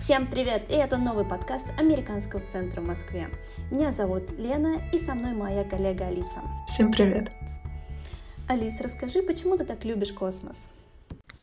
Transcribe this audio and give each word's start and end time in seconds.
Всем 0.00 0.26
привет! 0.26 0.70
И 0.70 0.72
это 0.72 0.96
новый 0.96 1.26
подкаст 1.26 1.66
Американского 1.76 2.40
центра 2.46 2.80
в 2.80 2.86
Москве. 2.86 3.28
Меня 3.70 3.92
зовут 3.92 4.32
Лена, 4.38 4.80
и 4.94 4.98
со 4.98 5.14
мной 5.14 5.34
моя 5.34 5.62
коллега 5.62 6.06
Алиса. 6.06 6.40
Всем 6.66 6.90
привет! 6.90 7.30
Алис, 8.48 8.80
расскажи, 8.80 9.22
почему 9.22 9.58
ты 9.58 9.64
так 9.66 9.84
любишь 9.84 10.14
космос? 10.14 10.70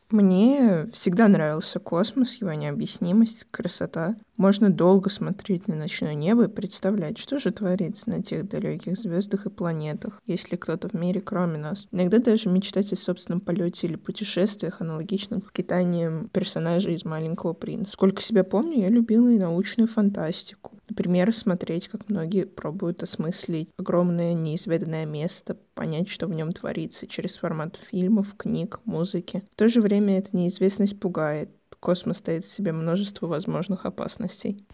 Мне 0.09 0.87
всегда 0.93 1.27
нравился 1.27 1.79
космос, 1.79 2.35
его 2.35 2.53
необъяснимость, 2.53 3.45
красота. 3.51 4.15
Можно 4.37 4.69
долго 4.69 5.09
смотреть 5.09 5.67
на 5.67 5.75
ночное 5.75 6.13
небо 6.13 6.45
и 6.45 6.47
представлять, 6.47 7.17
что 7.17 7.39
же 7.39 7.51
творится 7.51 8.09
на 8.09 8.23
тех 8.23 8.47
далеких 8.47 8.97
звездах 8.97 9.45
и 9.45 9.49
планетах, 9.49 10.21
есть 10.25 10.49
ли 10.49 10.57
кто-то 10.57 10.87
в 10.87 10.93
мире 10.93 11.19
кроме 11.19 11.57
нас. 11.57 11.89
Иногда 11.91 12.19
даже 12.19 12.47
мечтать 12.47 12.93
о 12.93 12.95
собственном 12.95 13.41
полете 13.41 13.87
или 13.87 13.95
путешествиях, 13.95 14.79
аналогичных 14.79 15.49
скитаниям 15.49 16.29
персонажей 16.29 16.93
из 16.93 17.03
«Маленького 17.03 17.51
принца». 17.51 17.91
Сколько 17.91 18.21
себя 18.21 18.45
помню, 18.45 18.79
я 18.79 18.89
любила 18.89 19.27
и 19.27 19.37
научную 19.37 19.89
фантастику. 19.89 20.76
Например, 20.89 21.33
смотреть, 21.33 21.89
как 21.89 22.09
многие 22.09 22.45
пробуют 22.45 23.03
осмыслить 23.03 23.69
огромное 23.77 24.33
неизведанное 24.33 25.05
место, 25.05 25.57
понять, 25.73 26.09
что 26.09 26.27
в 26.27 26.33
нем 26.33 26.53
творится 26.53 27.07
через 27.07 27.37
формат 27.37 27.75
фильмов, 27.75 28.35
книг, 28.37 28.79
музыки. 28.85 29.43
В 29.53 29.55
то 29.57 29.69
же 29.69 29.81
время 29.81 30.19
эта 30.19 30.35
неизвестность 30.35 30.99
пугает. 30.99 31.49
Космос 31.79 32.17
стоит 32.17 32.45
в 32.45 32.49
себе 32.49 32.71
множество 32.71 33.27
возможных 33.27 33.85
опасностей. 33.85 34.65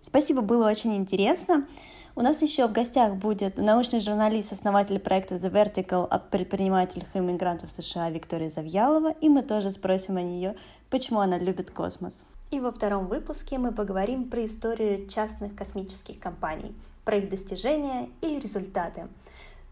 Спасибо, 0.00 0.40
было 0.40 0.68
очень 0.70 0.96
интересно. 0.96 1.66
У 2.14 2.22
нас 2.22 2.40
еще 2.40 2.66
в 2.66 2.72
гостях 2.72 3.16
будет 3.16 3.58
научный 3.58 4.00
журналист, 4.00 4.52
основатель 4.52 4.98
проекта 4.98 5.34
The 5.34 5.52
Vertical 5.52 6.06
о 6.06 6.18
предпринимателях 6.18 7.08
и 7.12 7.18
иммигрантах 7.18 7.68
США 7.68 8.08
Виктория 8.08 8.48
Завьялова, 8.48 9.12
и 9.20 9.28
мы 9.28 9.42
тоже 9.42 9.70
спросим 9.70 10.16
о 10.16 10.22
нее, 10.22 10.56
почему 10.88 11.20
она 11.20 11.38
любит 11.38 11.70
космос. 11.70 12.24
И 12.50 12.60
во 12.60 12.70
втором 12.70 13.08
выпуске 13.08 13.58
мы 13.58 13.72
поговорим 13.72 14.30
про 14.30 14.44
историю 14.44 15.08
частных 15.08 15.56
космических 15.56 16.20
компаний, 16.20 16.74
про 17.04 17.16
их 17.16 17.28
достижения 17.28 18.08
и 18.22 18.38
результаты. 18.38 19.08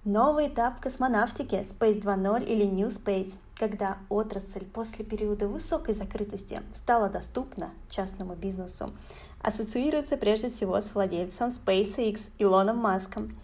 Новый 0.04 0.48
этап 0.48 0.80
космонавтики 0.80 1.54
Space 1.54 2.00
2.0 2.02 2.44
или 2.44 2.64
New 2.64 2.88
Space, 2.88 3.36
когда 3.54 3.98
отрасль 4.08 4.64
после 4.64 5.04
периода 5.04 5.46
высокой 5.46 5.94
закрытости 5.94 6.60
стала 6.74 7.08
доступна 7.08 7.70
частному 7.88 8.34
бизнесу, 8.34 8.90
ассоциируется 9.40 10.16
прежде 10.16 10.48
всего 10.48 10.80
с 10.80 10.94
владельцем 10.94 11.50
SpaceX 11.50 12.30
Илоном 12.38 12.78
Маском– 12.78 13.30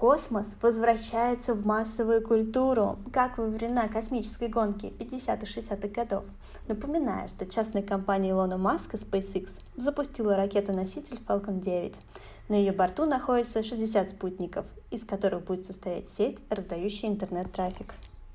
Космос 0.00 0.56
возвращается 0.62 1.52
в 1.52 1.66
массовую 1.66 2.26
культуру, 2.26 2.98
как 3.12 3.36
во 3.36 3.44
времена 3.44 3.86
космической 3.86 4.48
гонки 4.48 4.86
50-х 4.98 5.44
60-х 5.44 5.88
годов. 5.88 6.24
Напоминаю, 6.68 7.28
что 7.28 7.44
частная 7.44 7.82
компания 7.82 8.30
Илона 8.30 8.56
Маска 8.56 8.96
SpaceX 8.96 9.62
запустила 9.76 10.36
ракету-носитель 10.36 11.18
Falcon 11.28 11.60
9. 11.60 12.00
На 12.48 12.54
ее 12.54 12.72
борту 12.72 13.04
находится 13.04 13.62
60 13.62 14.08
спутников, 14.08 14.64
из 14.90 15.04
которых 15.04 15.44
будет 15.44 15.66
состоять 15.66 16.08
сеть, 16.08 16.38
раздающая 16.48 17.10
интернет-трафик. 17.10 17.92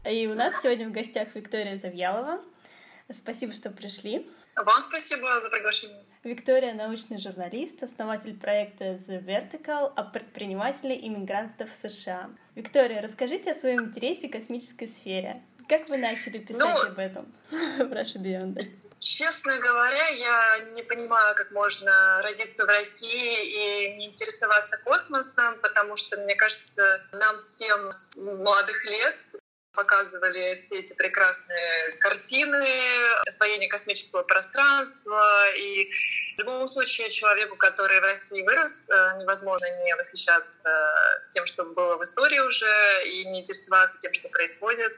И 0.08 0.28
у 0.28 0.36
нас 0.36 0.54
сегодня 0.62 0.88
в 0.88 0.92
гостях 0.92 1.34
Виктория 1.34 1.80
Завьялова. 1.80 2.42
Спасибо, 3.12 3.54
что 3.54 3.72
пришли. 3.72 4.30
Вам 4.56 4.82
спасибо 4.82 5.40
за 5.40 5.50
приглашение. 5.50 6.06
Виктория— 6.26 6.74
научный 6.74 7.20
журналист, 7.20 7.84
основатель 7.84 8.36
проекта 8.36 8.96
The 9.08 9.24
Vertical 9.24 9.94
о 9.96 10.04
предпринимателе 10.06 10.98
иммигрантов 11.00 11.70
США. 11.84 12.32
Виктория, 12.56 13.00
расскажите 13.00 13.52
о 13.52 13.60
своем 13.60 13.86
интересе 13.86 14.28
к 14.28 14.32
космической 14.32 14.88
сфере. 14.88 15.44
Как 15.70 15.88
вы 15.88 15.98
начали 15.98 16.40
писать 16.40 16.62
ну, 16.62 16.92
об 16.92 16.98
этом 16.98 17.32
в 17.52 17.94
Russia 17.94 18.18
Beyond? 18.18 18.60
Честно 18.98 19.56
говоря, 19.60 20.08
я 20.08 20.58
не 20.74 20.82
понимаю, 20.82 21.36
как 21.36 21.52
можно 21.52 22.24
родиться 22.24 22.66
в 22.66 22.70
России 22.70 23.94
и 23.94 23.98
не 23.98 24.08
интересоваться 24.08 24.80
космосом, 24.84 25.60
потому 25.62 25.96
что, 25.96 26.18
мне 26.18 26.34
кажется, 26.34 27.06
нам 27.12 27.40
всем 27.40 27.92
с 27.92 28.16
молодых 28.16 28.84
лет 28.86 29.36
показывали 29.76 30.56
все 30.56 30.80
эти 30.80 30.94
прекрасные 30.96 31.92
картины, 32.00 32.66
освоение 33.28 33.70
космического 33.70 34.24
пространства. 34.24 35.52
И 35.56 35.90
в 36.36 36.40
любом 36.40 36.68
случае 36.68 37.10
человеку, 37.10 37.56
который 37.56 38.00
в 38.00 38.04
России 38.04 38.42
вырос, 38.42 38.90
э, 38.90 39.18
невозможно 39.20 39.66
не 39.84 39.96
восхищаться 39.96 40.62
тем, 41.30 41.46
что 41.46 41.66
было 41.66 41.98
в 41.98 42.04
истории 42.04 42.40
уже, 42.40 43.04
и 43.06 43.26
не 43.26 43.42
интересоваться 43.42 43.98
тем, 44.02 44.14
что 44.14 44.30
происходит. 44.30 44.94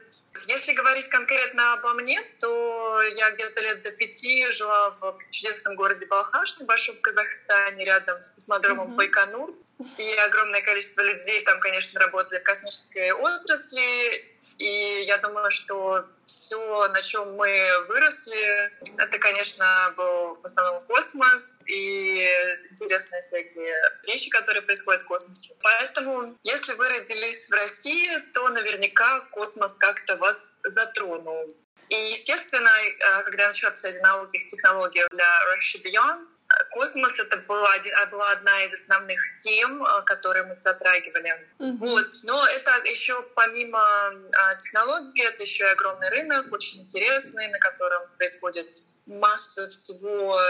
Если 0.46 0.72
говорить 0.72 1.08
конкретно 1.08 1.74
обо 1.74 1.94
мне, 1.94 2.20
то 2.38 3.02
я 3.02 3.30
где-то 3.32 3.60
лет 3.60 3.82
до 3.82 3.90
пяти 3.92 4.50
жила 4.50 4.90
в 5.00 5.18
чудесном 5.30 5.76
городе 5.76 6.06
Балхаш, 6.06 6.58
небольшом 6.58 6.96
в 6.96 7.00
Казахстане, 7.00 7.84
рядом 7.84 8.22
с 8.22 8.30
космодромом 8.32 8.92
mm-hmm. 8.92 8.96
Байконур. 8.96 9.54
И 9.96 10.14
огромное 10.26 10.60
количество 10.62 11.02
людей 11.02 11.42
там, 11.44 11.60
конечно, 11.60 12.00
работали 12.00 12.40
в 12.40 12.42
космической 12.42 13.12
отрасли. 13.12 14.12
И 14.58 15.04
я 15.04 15.18
думаю, 15.18 15.50
что 15.50 16.04
все, 16.24 16.88
на 16.88 17.02
чем 17.02 17.36
мы 17.36 17.84
выросли, 17.88 18.72
это, 18.98 19.18
конечно, 19.18 19.94
был 19.96 20.34
в 20.36 20.44
основном 20.44 20.84
космос 20.86 21.64
и 21.68 22.28
интересные 22.70 23.22
всякие 23.22 23.74
вещи, 24.04 24.30
которые 24.30 24.62
происходят 24.62 25.02
в 25.02 25.06
космосе. 25.06 25.54
Поэтому, 25.62 26.36
если 26.42 26.72
вы 26.74 26.88
родились 26.88 27.48
в 27.48 27.52
России, 27.52 28.08
то 28.32 28.48
наверняка 28.48 29.20
космос 29.30 29.76
как-то 29.76 30.16
вас 30.16 30.60
затронул. 30.64 31.54
И, 31.88 31.94
естественно, 31.94 32.68
э, 32.68 33.22
когда 33.24 33.44
я 33.44 33.48
начала 33.48 33.70
писать 33.70 34.02
науки 34.02 34.36
и 34.36 34.46
технологии 34.46 35.06
для 35.10 35.30
Russia 35.54 35.82
Beyond, 35.82 36.26
Космос 36.70 37.20
это 37.20 37.36
была, 37.38 37.70
была 38.10 38.32
одна 38.32 38.64
из 38.64 38.74
основных 38.74 39.20
тем, 39.36 39.82
э, 39.82 40.02
которые 40.02 40.44
мы 40.44 40.54
затрагивали. 40.54 41.46
Mm-hmm. 41.58 41.76
Вот. 41.78 42.06
Но 42.24 42.46
это 42.46 42.70
еще 42.88 43.22
помимо 43.34 43.80
а, 43.80 44.54
технологий, 44.56 45.22
это 45.22 45.42
еще 45.42 45.64
и 45.64 45.68
огромный 45.68 46.08
рынок, 46.10 46.52
очень 46.52 46.80
интересный, 46.80 47.48
на 47.48 47.58
котором 47.58 48.02
происходит 48.16 48.72
масса 49.06 49.68
всего 49.68 50.40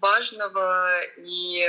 важного 0.00 1.02
и 1.18 1.68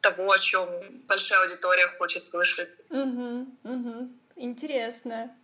того, 0.00 0.30
о 0.32 0.38
чем 0.38 0.68
большая 1.06 1.40
аудитория 1.42 1.88
хочет 1.98 2.22
слышать. 2.22 2.86
Угу, 2.90 3.46
угу. 3.64 4.10
Интересно. 4.36 5.34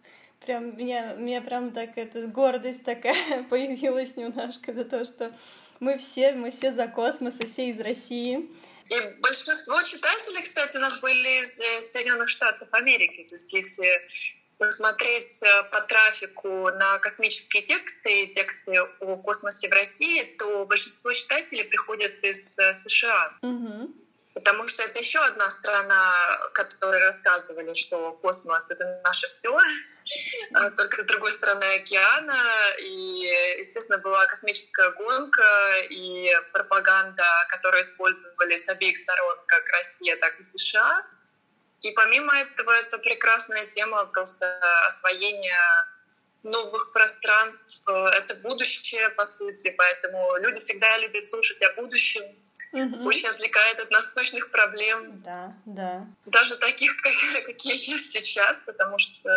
Прям 0.44 0.76
меня, 0.76 1.14
меня 1.14 1.40
прям 1.40 1.72
так 1.72 1.90
эта 1.96 2.26
гордость 2.26 2.84
такая 2.84 3.42
появилась 3.50 4.16
немножко 4.16 4.72
за 4.72 4.84
то, 4.84 5.04
что 5.04 5.32
мы 5.82 5.98
все, 5.98 6.32
мы 6.32 6.52
все 6.52 6.72
за 6.72 6.86
космос, 6.86 7.34
и 7.40 7.46
все 7.52 7.70
из 7.70 7.80
России. 7.80 8.48
И 8.88 9.00
большинство 9.20 9.82
читателей, 9.82 10.42
кстати, 10.42 10.76
у 10.76 10.80
нас 10.80 11.00
были 11.00 11.42
из 11.42 11.60
э, 11.60 11.82
Соединенных 11.82 12.28
Штатов 12.28 12.68
Америки. 12.70 13.26
То 13.28 13.34
есть 13.34 13.52
если 13.52 14.06
посмотреть 14.58 15.42
э, 15.42 15.62
по 15.72 15.80
трафику 15.80 16.70
на 16.70 16.98
космические 17.00 17.62
тексты 17.62 18.22
и 18.22 18.30
тексты 18.30 18.80
о 18.80 19.16
космосе 19.16 19.68
в 19.68 19.72
России, 19.72 20.22
то 20.38 20.64
большинство 20.66 21.12
читателей 21.12 21.64
приходят 21.64 22.22
из 22.22 22.58
э, 22.60 22.72
США. 22.74 23.32
Угу. 23.42 23.94
Потому 24.34 24.62
что 24.64 24.84
это 24.84 25.00
еще 25.00 25.18
одна 25.18 25.50
страна, 25.50 26.14
которой 26.52 27.02
рассказывали, 27.02 27.74
что 27.74 28.12
космос— 28.22 28.70
это 28.70 29.00
наше 29.04 29.28
все. 29.28 29.58
А, 30.54 30.70
только 30.70 31.02
с 31.02 31.06
другой 31.06 31.32
стороны 31.32 31.64
океана. 31.76 32.74
И, 32.80 33.28
естественно, 33.58 33.98
была 33.98 34.26
космическая 34.26 34.90
гонка 34.90 35.80
и 35.90 36.28
пропаганда, 36.52 37.24
которую 37.48 37.82
использовали 37.82 38.56
с 38.56 38.68
обеих 38.68 38.98
сторон, 38.98 39.38
как 39.46 39.68
Россия, 39.68 40.16
так 40.16 40.38
и 40.38 40.42
США. 40.42 41.04
И 41.80 41.90
помимо 41.92 42.38
этого, 42.38 42.70
это 42.72 42.98
прекрасная 42.98 43.66
тема 43.66 44.04
просто 44.06 44.46
освоения 44.86 45.58
новых 46.42 46.90
пространств. 46.92 47.88
Это 47.88 48.36
будущее, 48.36 49.10
по 49.10 49.26
сути, 49.26 49.74
поэтому 49.76 50.36
люди 50.38 50.60
всегда 50.60 50.98
любят 50.98 51.24
слушать 51.24 51.60
о 51.62 51.72
будущем, 51.72 52.22
угу. 52.72 53.08
очень 53.08 53.28
отвлекает 53.28 53.78
от 53.78 53.90
насущных 53.90 54.50
проблем. 54.50 55.22
Да, 55.22 55.54
да. 55.66 56.06
Даже 56.26 56.56
таких, 56.56 56.96
как, 57.02 57.44
какие 57.44 57.74
есть 57.74 58.12
сейчас, 58.12 58.62
потому 58.62 58.98
что 58.98 59.30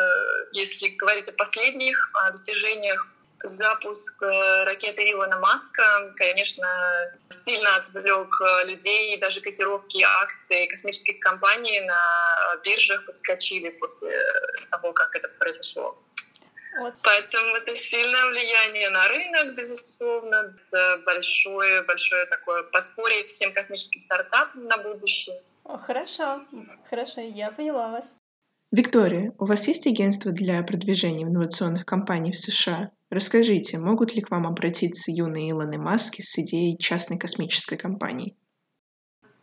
если 0.51 0.89
говорить 0.89 1.29
о 1.29 1.33
последних 1.33 2.09
о 2.13 2.31
достижениях 2.31 3.07
запуск 3.43 4.23
э, 4.23 4.63
ракеты 4.63 5.11
Илона 5.11 5.37
Маска, 5.39 6.13
конечно, 6.15 6.67
сильно 7.29 7.75
отвлек 7.75 8.29
э, 8.41 8.65
людей, 8.65 9.17
даже 9.19 9.41
котировки 9.41 10.01
акций 10.01 10.67
космических 10.67 11.19
компаний 11.19 11.81
на 11.81 12.55
биржах 12.63 13.05
подскочили 13.05 13.69
после 13.69 14.17
того, 14.71 14.93
как 14.93 15.15
это 15.15 15.27
произошло. 15.27 16.01
Вот. 16.77 16.93
Поэтому 17.03 17.55
это 17.55 17.73
сильное 17.73 18.25
влияние 18.27 18.89
на 18.89 19.07
рынок, 19.07 19.55
безусловно. 19.55 20.53
Это 20.69 21.01
большое, 21.05 21.83
большое 21.83 22.25
такое 22.25 22.63
подспорье 22.63 23.27
всем 23.27 23.53
космическим 23.53 24.01
стартапам 24.01 24.65
на 24.65 24.77
будущее. 24.77 25.41
О, 25.63 25.77
хорошо, 25.77 26.41
хорошо, 26.89 27.21
я 27.21 27.51
поняла 27.51 27.91
вас. 27.91 28.05
Виктория, 28.71 29.33
у 29.39 29.45
вас 29.45 29.67
есть 29.67 29.87
агентство 29.87 30.31
для 30.31 30.61
продвижения 30.63 31.23
инновационных 31.23 31.85
компаний 31.85 32.33
в 32.33 32.37
США? 32.37 32.91
Расскажите, 33.09 33.77
могут 33.77 34.13
ли 34.13 34.21
к 34.21 34.31
вам 34.31 34.45
обратиться 34.45 35.11
юные 35.11 35.51
Илоны 35.51 35.77
Маски 35.77 36.21
с 36.21 36.37
идеей 36.39 36.77
частной 36.77 37.17
космической 37.17 37.77
компании? 37.77 38.35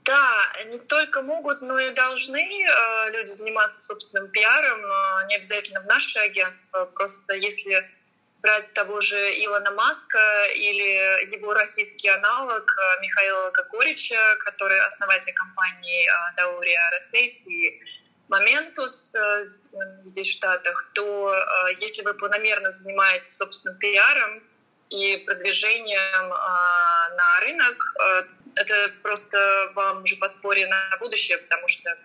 Да, 0.05 0.32
не 0.65 0.79
только 0.79 1.23
могут, 1.23 1.63
но 1.63 1.79
и 1.79 1.91
должны 1.91 2.39
э, 2.39 3.11
люди 3.11 3.31
заниматься 3.31 3.81
собственным 3.81 4.29
пиаром, 4.31 4.85
э, 4.85 5.27
не 5.29 5.37
обязательно 5.37 5.81
в 5.81 5.87
наше 5.87 6.19
агентство. 6.19 6.85
Просто 6.87 7.35
если 7.35 7.89
брать 8.43 8.73
того 8.75 9.01
же 9.01 9.17
Илона 9.45 9.71
Маска 9.71 10.47
или 10.55 11.33
его 11.35 11.55
российский 11.55 12.09
аналог 12.09 12.71
э, 12.71 13.03
Михаила 13.03 13.51
Кокорича, 13.51 14.37
который 14.41 14.81
основатель 14.81 15.33
компании 15.35 16.09
Даурия 16.37 16.81
Aerospace 16.91 17.49
и 17.49 17.81
Моментус 18.29 19.15
здесь 20.05 20.29
в 20.29 20.33
Штатах, 20.33 20.91
то 20.95 21.35
если 21.81 22.03
вы 22.03 22.15
планомерно 22.15 22.71
занимаетесь 22.71 23.37
собственным 23.37 23.79
пиаром 23.79 24.43
и 24.89 25.19
продвижением 25.19 26.29
на 26.31 27.41
рынок, 27.41 27.95
это 28.55 28.93
просто 29.03 29.73
вам 29.75 30.03
уже 30.03 30.17
подспорье 30.17 30.67
на 30.67 30.97
будущее, 30.99 31.39
потому 31.39 31.69
что 31.69 31.97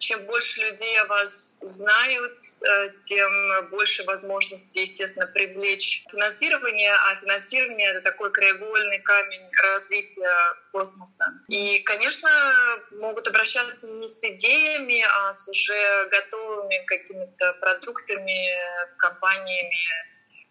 чем 0.00 0.24
больше 0.24 0.62
людей 0.62 0.98
о 0.98 1.04
вас 1.04 1.58
знают, 1.60 2.40
э, 2.64 2.90
тем 2.96 3.68
больше 3.68 4.02
возможностей, 4.04 4.80
естественно, 4.80 5.26
привлечь 5.26 6.04
финансирование, 6.10 6.94
а 6.94 7.14
финансирование— 7.16 7.90
это 7.90 8.00
такой 8.00 8.32
краеугольный 8.32 8.98
камень 9.00 9.44
развития 9.62 10.34
космоса. 10.72 11.26
И, 11.48 11.80
конечно, 11.80 12.30
могут 12.92 13.28
обращаться 13.28 13.88
не 13.88 14.08
с 14.08 14.24
идеями, 14.24 15.04
а 15.06 15.32
с 15.34 15.46
уже 15.48 16.08
готовыми 16.10 16.82
какими-то 16.86 17.52
продуктами, 17.60 18.58
компаниями, 18.96 20.09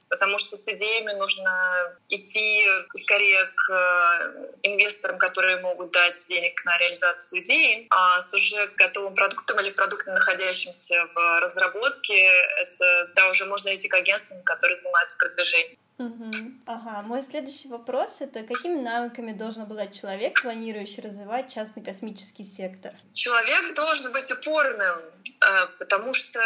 потому 0.10 0.38
что 0.38 0.56
с 0.56 0.68
идеями 0.70 1.14
нужно 1.14 1.96
идти 2.10 2.66
скорее 2.96 3.46
к 3.56 3.72
э, 3.72 4.48
инвесторам, 4.64 5.18
которые 5.18 5.58
могут 5.58 5.92
дать 5.92 6.24
денег 6.28 6.64
на 6.66 6.78
реализацию 6.78 7.42
идеи, 7.42 7.88
а 7.90 8.20
с 8.20 8.34
уже 8.34 8.68
готовым 8.78 9.14
продуктом 9.14 9.60
или 9.60 9.72
продуктом, 9.72 10.16
находящимся 10.16 11.08
в 11.14 11.40
разработке, 11.40 12.32
это 12.62 13.12
да, 13.16 13.30
уже 13.30 13.46
можно 13.46 13.76
идти 13.76 13.88
к 13.88 13.94
агентствам, 13.94 14.42
которые 14.44 14.78
занимаются 14.78 15.18
продвижением. 15.18 15.78
Угу. 16.00 16.32
Ага, 16.66 17.02
мой 17.02 17.22
следующий 17.22 17.68
вопрос— 17.68 18.18
это 18.22 18.44
какими 18.44 18.80
навыками 18.80 19.34
должен 19.34 19.64
обладать 19.64 20.00
человек, 20.00 20.42
планирующий 20.42 21.04
развивать 21.04 21.54
частный 21.54 21.84
космический 21.84 22.46
сектор? 22.46 22.94
Человек 23.14 23.76
должен 23.76 24.14
быть 24.14 24.32
упорным, 24.32 24.98
э, 25.26 25.68
потому 25.78 26.14
что 26.14 26.40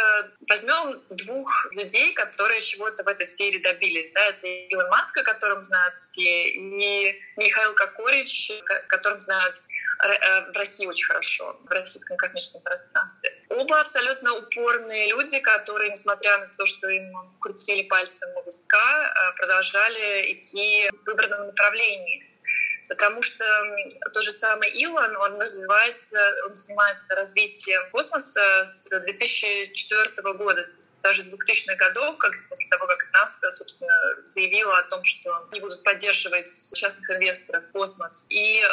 возьмем 0.48 1.00
двух 1.08 1.70
людей, 1.70 2.14
которые 2.14 2.62
чего-то 2.62 3.04
в 3.04 3.06
этой 3.06 3.26
сфере 3.26 3.60
добились. 3.60 4.10
Да? 4.10 4.24
Это 4.24 4.48
Илон 4.48 4.88
Маск, 4.90 5.16
о 5.18 5.22
котором 5.22 5.62
знают 5.62 5.96
все, 5.98 6.48
и 6.48 7.22
Михаил 7.36 7.74
Кокорич, 7.76 8.50
о 8.68 8.88
котором 8.88 9.20
знают 9.20 9.54
в 10.04 10.56
России 10.56 10.86
очень 10.86 11.06
хорошо, 11.06 11.56
в 11.64 11.70
российском 11.70 12.16
космическом 12.16 12.62
пространстве. 12.62 13.32
Оба 13.48 13.80
абсолютно 13.80 14.34
упорные 14.34 15.08
люди, 15.08 15.40
которые, 15.40 15.90
несмотря 15.90 16.38
на 16.38 16.46
то, 16.48 16.66
что 16.66 16.88
им 16.88 17.12
крутили 17.40 17.82
пальцем 17.88 18.28
у 18.36 18.44
виска, 18.44 18.76
э, 18.76 19.36
продолжали 19.36 20.32
идти 20.32 20.90
в 20.90 21.06
выбранном 21.06 21.46
направлении 21.46 22.33
потому 22.88 23.22
что 23.22 23.44
тот 24.12 24.22
же 24.22 24.30
самый 24.30 24.70
Илон, 24.70 25.16
он 25.16 25.40
развивается, 25.40 26.18
он 26.46 26.54
занимается 26.54 27.14
развитием 27.14 27.82
космоса 27.90 28.64
с 28.64 28.88
2004 28.88 30.10
года, 30.34 30.66
даже 31.02 31.22
с 31.22 31.30
2000-х 31.30 31.76
годов, 31.76 32.18
как, 32.18 32.32
после 32.48 32.68
того, 32.70 32.86
как 32.86 33.06
НАСА, 33.12 33.50
собственно, 33.50 33.92
заявила 34.24 34.78
о 34.78 34.82
том, 34.84 35.04
что 35.04 35.46
они 35.50 35.60
будут 35.60 35.82
поддерживать 35.82 36.48
частных 36.74 37.10
инвесторов 37.10 37.64
в 37.64 37.72
космос. 37.72 38.26
И 38.28 38.60
э, 38.60 38.66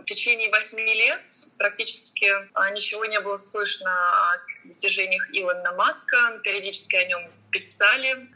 в 0.00 0.04
течение 0.04 0.50
восьми 0.50 0.94
лет 0.94 1.28
практически 1.58 2.26
э, 2.26 2.72
ничего 2.72 3.04
не 3.06 3.20
было 3.20 3.36
слышно 3.36 3.90
о 3.90 4.38
достижениях 4.64 5.22
Илона 5.32 5.72
Маска, 5.72 6.40
периодически 6.42 6.96
о 6.96 7.04
нем 7.06 7.30
писали, 7.50 8.12
а, 8.12 8.35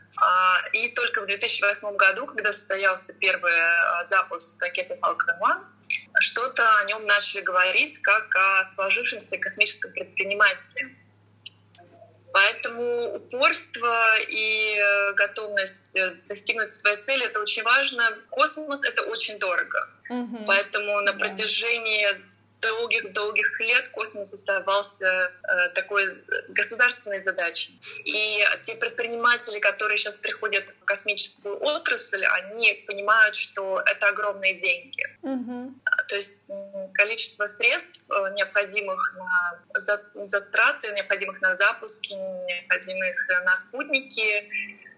и 0.73 0.89
только 0.89 1.23
в 1.23 1.27
2008 1.27 1.97
году, 1.97 2.27
когда 2.27 2.53
состоялся 2.53 3.13
первый 3.15 3.53
а, 3.53 4.05
запуск 4.05 4.61
ракеты 4.61 4.99
Falcon 5.01 5.31
1, 5.41 5.65
что-то 6.21 6.79
о 6.79 6.85
нем 6.85 7.07
начали 7.07 7.41
говорить 7.41 7.99
как 8.03 8.35
о 8.35 8.65
сложившемся 8.65 9.39
космическом 9.39 9.93
предпринимательстве. 9.93 10.95
Поэтому 12.33 13.17
упорство 13.17 14.19
и 14.21 14.77
э, 14.79 15.13
готовность 15.15 15.97
э, 15.97 16.15
достигнуть 16.29 16.69
своей 16.69 16.97
цели— 16.97 17.27
это 17.27 17.41
очень 17.41 17.65
важно. 17.65 18.17
Космос— 18.31 18.85
это 18.85 19.03
очень 19.03 19.39
дорого. 19.41 19.89
Mm-hmm. 20.09 20.45
Поэтому 20.47 21.01
на 21.01 21.13
протяжении 21.13 22.07
долгих-долгих 22.61 23.61
лет 23.61 23.89
космос 23.89 24.35
оставался 24.35 25.07
э, 25.07 25.69
такой 25.75 26.09
государственной 26.49 27.19
задачей. 27.19 27.81
И 28.05 28.45
те 28.63 28.75
предприниматели, 28.77 29.59
которые 29.59 29.99
сейчас 29.99 30.17
приходят 30.17 30.65
в 30.81 30.85
космическую 30.85 31.63
отрасль, 31.63 32.25
они 32.25 32.85
понимают, 32.87 33.37
что 33.37 33.81
это 33.85 34.09
огромные 34.09 34.55
деньги. 34.55 35.07
Mm-hmm. 35.23 35.73
То 36.09 36.17
есть 36.17 36.53
количество 36.95 37.47
средств, 37.47 38.05
э, 38.11 38.33
необходимых 38.35 39.15
на 39.17 39.63
затраты, 40.27 40.93
необходимых 40.93 41.41
на 41.41 41.55
запуски, 41.55 42.13
необходимых 42.13 43.17
на 43.45 43.57
спутники, 43.57 44.49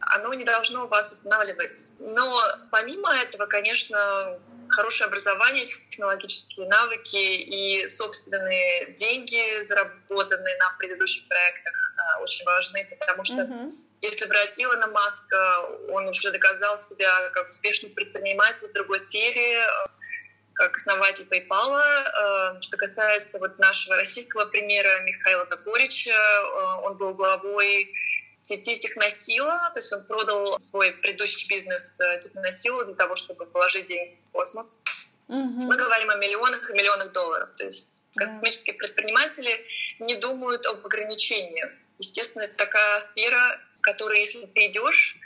оно 0.00 0.34
не 0.34 0.44
должно 0.44 0.86
вас 0.88 1.12
останавливать. 1.12 1.94
Но 2.00 2.40
помимо 2.70 3.14
этого, 3.14 3.46
конечно, 3.46 4.38
хорошее 4.72 5.08
образование, 5.08 5.64
технологические 5.64 6.68
навыки 6.68 7.16
и 7.16 7.86
собственные 7.86 8.92
деньги, 8.92 9.62
заработанные 9.62 10.56
на 10.56 10.76
предыдущих 10.78 11.28
проектах, 11.28 11.74
а, 11.96 12.20
очень 12.20 12.44
важны, 12.44 12.86
потому 12.98 13.24
что 13.24 13.42
uh-huh. 13.42 13.70
если 14.00 14.26
брать 14.26 14.58
Илона 14.60 14.86
Маска, 14.88 15.60
он 15.90 16.08
уже 16.08 16.32
доказал 16.32 16.76
себя 16.76 17.30
как 17.30 17.48
успешный 17.48 17.90
предприниматель 17.90 18.68
в 18.68 18.72
другой 18.72 18.98
сфере, 18.98 19.66
как 20.54 20.76
основатель 20.76 21.26
PayPal. 21.30 21.80
А, 21.80 22.60
что 22.60 22.76
касается 22.76 23.38
вот 23.38 23.58
нашего 23.58 23.96
российского 23.96 24.46
примера 24.46 25.00
Михаила 25.00 25.44
Кокорича, 25.44 26.14
а, 26.14 26.80
он 26.80 26.96
был 26.96 27.14
главой 27.14 27.92
сети 28.42 28.78
Техносила, 28.78 29.70
то 29.72 29.78
есть 29.78 29.92
он 29.92 30.04
продал 30.06 30.58
свой 30.58 30.90
предыдущий 30.90 31.48
бизнес 31.48 32.00
э, 32.00 32.18
Техносилу 32.18 32.84
для 32.84 32.94
того, 32.94 33.14
чтобы 33.14 33.46
положить 33.46 33.84
деньги 33.84 34.21
космос. 34.32 34.80
Угу. 35.28 35.66
Мы 35.66 35.76
говорим 35.76 36.10
о 36.10 36.16
миллионах 36.16 36.68
и 36.68 36.72
миллионах 36.72 37.12
долларов. 37.12 37.50
То 37.56 37.64
есть 37.64 38.08
да. 38.14 38.24
космические 38.24 38.74
предприниматели 38.74 39.64
не 39.98 40.16
думают 40.16 40.66
об 40.66 40.84
ограничениях. 40.84 41.70
Естественно, 41.98 42.42
это 42.42 42.54
такая 42.56 43.00
сфера, 43.00 43.60
в 43.78 43.80
которой, 43.80 44.20
если 44.20 44.46
ты 44.46 44.66
идешь, 44.66 45.16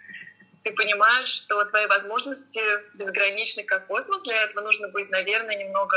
ты 0.63 0.73
понимаешь, 0.73 1.29
что 1.29 1.65
твои 1.65 1.87
возможности 1.87 2.61
безграничны, 2.95 3.65
как 3.65 3.87
космос. 3.87 4.25
Для 4.25 4.43
этого 4.43 4.63
нужно 4.63 4.89
быть, 4.89 5.11
наверное, 5.11 5.57
немного 5.57 5.97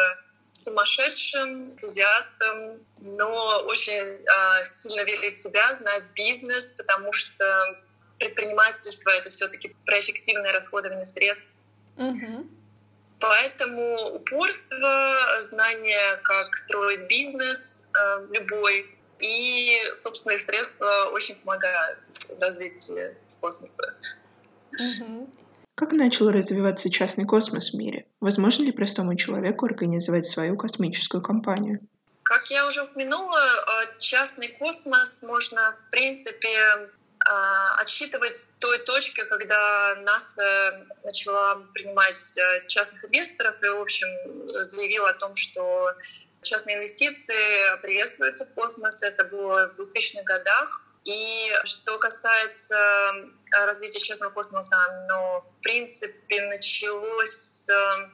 сумасшедшим, 0.51 1.71
энтузиастом, 1.71 2.79
но 2.99 3.63
очень 3.65 3.93
э, 3.93 4.63
сильно 4.65 5.03
верить 5.03 5.37
в 5.37 5.41
себя, 5.41 5.73
знать 5.73 6.03
бизнес, 6.15 6.73
потому 6.73 7.11
что 7.11 7.79
предпринимательство— 8.19 9.09
это 9.11 9.29
все 9.29 9.47
таки 9.47 9.75
про 9.85 9.99
эффективное 9.99 10.51
расходование 10.53 11.05
средств. 11.05 11.47
Mm-hmm. 11.97 12.58
Поэтому 13.19 14.15
упорство, 14.15 15.41
знание, 15.41 16.17
как 16.23 16.55
строить 16.55 17.07
бизнес 17.07 17.85
э, 17.93 18.27
любой, 18.31 18.95
и 19.19 19.77
собственные 19.93 20.39
средства 20.39 21.09
очень 21.11 21.35
помогают 21.35 21.99
в 22.07 22.41
развитии 22.41 23.15
космоса. 23.41 23.93
Как 25.75 25.91
начал 25.91 26.29
развиваться 26.29 26.89
частный 26.89 27.25
космос 27.25 27.71
в 27.71 27.77
мире? 27.77 28.05
Возможно 28.19 28.63
ли 28.63 28.71
простому 28.71 29.15
человеку 29.15 29.65
организовать 29.65 30.25
свою 30.25 30.57
космическую 30.57 31.21
компанию? 31.21 31.79
Как 32.23 32.49
я 32.51 32.67
уже 32.67 32.83
упомянула, 32.83 33.39
э, 33.39 33.99
частный 33.99 34.49
космос 34.59 35.23
можно, 35.23 35.75
в 35.87 35.89
принципе, 35.89 36.89
отсчитывать 37.77 38.33
с 38.33 38.47
той 38.59 38.79
точки, 38.79 39.23
когда 39.23 39.95
НАСА 40.01 40.87
начала 41.03 41.55
принимать 41.73 42.37
э, 42.37 42.65
частных 42.67 43.05
инвесторов 43.05 43.61
и, 43.61 43.67
в 43.67 43.81
общем, 43.81 44.07
заявила 44.63 45.09
о 45.09 45.13
том, 45.13 45.35
что 45.35 45.93
частные 46.41 46.77
инвестиции 46.77 47.79
приветствуются 47.81 48.45
в 48.45 48.53
космос. 48.53 49.03
Это 49.03 49.23
было 49.23 49.71
в 49.77 49.81
2000-х 49.81 50.23
годах. 50.23 50.85
И 51.05 51.51
что 51.65 51.97
касается 51.99 52.75
э, 52.75 53.65
развития 53.65 53.99
частного 53.99 54.31
космоса, 54.31 54.77
оно, 54.77 55.41
в 55.41 55.61
принципе, 55.61 56.41
началось 56.47 57.69
э, 57.69 58.09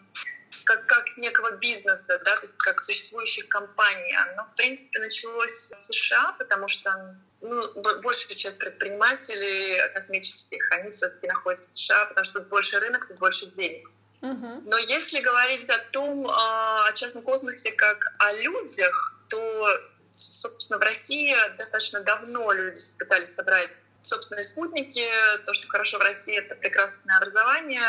как, 0.66 0.86
как 0.88 1.18
некого 1.18 1.52
бизнеса, 1.52 2.20
да, 2.26 2.36
то 2.36 2.42
есть 2.42 2.58
как 2.58 2.82
существующих 2.82 3.48
компаний. 3.48 4.14
Оно, 4.32 4.44
в 4.44 4.56
принципе, 4.56 5.00
началось 5.00 5.72
в 5.74 5.78
США, 5.78 6.36
потому 6.38 6.68
что 6.68 7.18
ну, 7.46 8.02
большая 8.04 8.36
часть 8.36 8.60
предпринимателей 8.60 9.80
космических, 9.94 10.62
они 10.72 10.92
все-таки 10.92 11.28
находятся 11.28 11.66
в 11.66 11.78
США, 11.78 12.06
потому 12.06 12.24
что 12.24 12.40
тут 12.40 12.50
больше 12.50 12.80
рынок, 12.80 13.08
тут 13.08 13.18
больше 13.18 13.48
денег. 13.48 13.90
Но 14.22 14.78
если 14.78 15.20
говорить 15.20 15.70
о 15.70 15.78
том, 15.92 16.28
а, 16.28 16.88
о 16.88 16.94
частном 16.94 17.24
космосе 17.24 17.72
как 17.74 18.14
о 18.18 18.34
людях, 18.34 19.14
то, 19.30 19.80
собственно, 20.12 20.80
в 20.80 20.82
России 20.82 21.36
достаточно 21.58 22.02
давно 22.02 22.52
люди 22.52 22.82
пытались 22.98 23.36
собрать 23.36 23.86
собственные 24.02 24.44
спутники. 24.44 25.06
То, 25.46 25.54
что 25.54 25.68
хорошо 25.68 26.00
в 26.00 26.02
России, 26.02 26.38
это 26.38 26.56
прекрасное 26.56 27.18
образование 27.18 27.88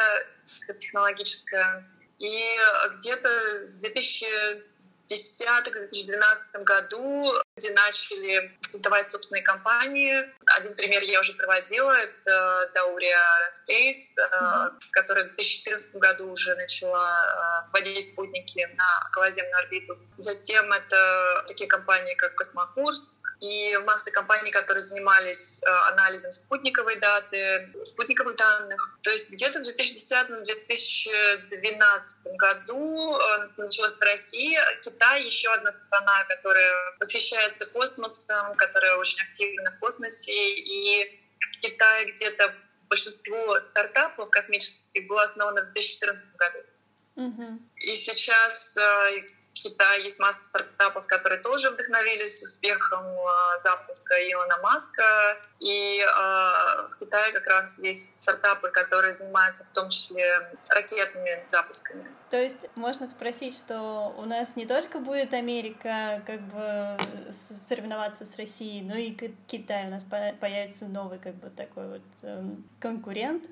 технологическое. 0.78 1.88
И 2.18 2.56
где-то 2.98 3.66
с 3.66 3.70
2000 3.72 4.26
2010-2012 5.10 6.64
году 6.64 7.32
люди 7.56 7.72
начали 7.74 8.52
создавать 8.60 9.08
собственные 9.08 9.42
компании. 9.42 10.24
Один 10.46 10.74
пример 10.74 11.02
я 11.02 11.20
уже 11.20 11.32
приводила, 11.34 11.92
это 11.92 12.70
Dauria 12.74 13.50
Space, 13.50 14.16
mm-hmm. 14.18 14.72
которая 14.90 15.24
в 15.24 15.34
2014 15.34 15.96
году 15.96 16.30
уже 16.30 16.54
начала 16.54 17.64
э, 17.66 17.70
вводить 17.72 18.06
спутники 18.06 18.68
на 18.76 19.06
околоземную 19.08 19.58
орбиту. 19.58 19.98
Затем 20.18 20.72
это 20.72 21.44
такие 21.46 21.68
компании, 21.68 22.14
как 22.14 22.34
Космокурс, 22.34 23.20
и 23.40 23.76
масса 23.84 24.10
компаний, 24.10 24.50
которые 24.50 24.82
занимались 24.82 25.62
э, 25.62 25.68
анализом 25.92 26.32
спутниковой 26.32 26.96
даты, 26.96 27.70
спутниковых 27.84 28.34
данных. 28.36 28.98
То 29.02 29.10
есть 29.10 29.30
где-то 29.32 29.60
в 29.60 29.62
2010-2012 29.62 32.36
году 32.36 33.18
началось 33.56 33.98
в 33.98 34.02
России 34.02 34.58
Китай 34.96 35.24
еще 35.24 35.52
одна 35.52 35.70
страна, 35.70 36.24
которая 36.24 36.94
восхищается 36.98 37.66
космосом, 37.66 38.56
которая 38.56 38.96
очень 38.96 39.20
активна 39.20 39.70
в 39.72 39.78
космосе. 39.78 40.32
И 40.32 41.20
в 41.38 41.60
Китае 41.60 42.12
где-то 42.12 42.54
большинство 42.88 43.58
стартапов 43.58 44.30
космических 44.30 45.06
было 45.06 45.22
основано 45.22 45.62
в 45.62 45.72
2014 45.72 46.36
году. 46.36 46.58
Mm-hmm. 47.16 47.58
И 47.76 47.94
сейчас 47.94 48.76
э, 48.78 49.22
Китае 49.62 50.04
есть 50.04 50.20
масса 50.20 50.44
стартапов, 50.44 51.06
которые 51.06 51.40
тоже 51.40 51.70
вдохновились 51.70 52.42
успехом 52.42 53.04
э, 53.06 53.58
запуска 53.58 54.14
Илона 54.30 54.58
Маска. 54.58 55.38
И 55.60 56.00
э, 56.00 56.06
в 56.90 56.96
Китае 56.98 57.32
как 57.32 57.46
раз 57.46 57.78
есть 57.78 58.14
стартапы, 58.14 58.68
которые 58.68 59.12
занимаются 59.12 59.64
в 59.64 59.72
том 59.72 59.88
числе 59.90 60.50
ракетными 60.68 61.44
запусками. 61.46 62.06
То 62.30 62.36
есть 62.36 62.56
можно 62.74 63.08
спросить, 63.08 63.56
что 63.56 64.14
у 64.18 64.24
нас 64.24 64.56
не 64.56 64.66
только 64.66 64.98
будет 64.98 65.32
Америка 65.32 66.22
как 66.26 66.40
бы 66.40 66.96
соревноваться 67.68 68.24
с 68.24 68.36
Россией, 68.36 68.82
но 68.82 68.96
и 68.96 69.12
Китай 69.46 69.86
у 69.86 69.90
нас 69.90 70.02
появится 70.02 70.86
новый 70.86 71.18
как 71.18 71.34
бы 71.36 71.50
такой 71.50 71.88
вот 71.88 72.02
эм, 72.22 72.68
конкурент, 72.80 73.44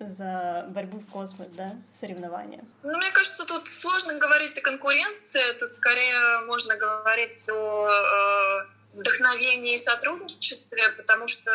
за 0.00 0.66
борьбу 0.68 0.98
в 0.98 1.10
космос, 1.10 1.50
да, 1.52 1.76
соревнования? 2.00 2.64
Ну, 2.82 2.96
мне 2.96 3.10
кажется, 3.10 3.44
тут 3.44 3.68
сложно 3.68 4.14
говорить 4.14 4.56
о 4.56 4.62
конкуренции, 4.62 5.42
тут 5.58 5.72
скорее 5.72 6.40
можно 6.46 6.76
говорить 6.76 7.48
о 7.50 7.88
э, 7.88 8.96
вдохновении 8.98 9.74
и 9.74 9.78
сотрудничестве, 9.78 10.88
потому 10.90 11.26
что 11.26 11.50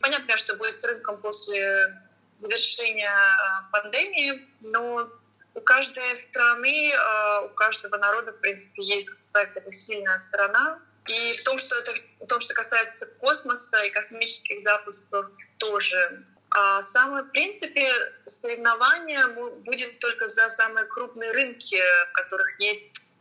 понятно, 0.00 0.36
что 0.36 0.54
будет 0.56 0.74
с 0.74 0.84
рынком 0.84 1.18
после 1.18 2.00
завершения 2.36 3.10
э, 3.10 3.72
пандемии, 3.72 4.46
но 4.60 5.08
у 5.54 5.60
каждой 5.60 6.14
страны, 6.14 6.92
э, 6.92 7.44
у 7.44 7.48
каждого 7.50 7.96
народа, 7.96 8.32
в 8.32 8.40
принципе, 8.40 8.84
есть 8.84 9.10
какая-то 9.10 9.70
сильная 9.70 10.16
сторона. 10.16 10.78
И 11.06 11.32
в 11.32 11.42
том, 11.42 11.58
что 11.58 11.74
это, 11.76 11.92
в 12.20 12.26
том, 12.26 12.40
что 12.40 12.54
касается 12.54 13.06
космоса 13.18 13.82
и 13.82 13.90
космических 13.90 14.60
запусков, 14.60 15.26
тоже 15.58 16.24
а 16.50 16.82
самое, 16.82 17.22
в 17.22 17.30
принципе, 17.30 17.86
соревнование 18.24 19.26
будет 19.64 19.98
только 20.00 20.26
за 20.26 20.48
самые 20.48 20.86
крупные 20.86 21.30
рынки, 21.30 21.80
в 22.10 22.12
которых 22.12 22.58
есть 22.58 23.16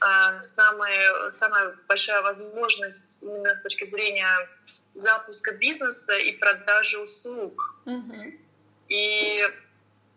а, 0.00 0.38
самая, 0.38 1.28
самая 1.28 1.74
большая 1.88 2.20
возможность 2.20 3.22
именно 3.22 3.54
с 3.54 3.62
точки 3.62 3.84
зрения 3.84 4.28
запуска 4.94 5.52
бизнеса 5.52 6.16
и 6.16 6.32
продажи 6.32 6.98
услуг. 6.98 7.76
Mm-hmm. 7.86 8.40
И 8.88 9.48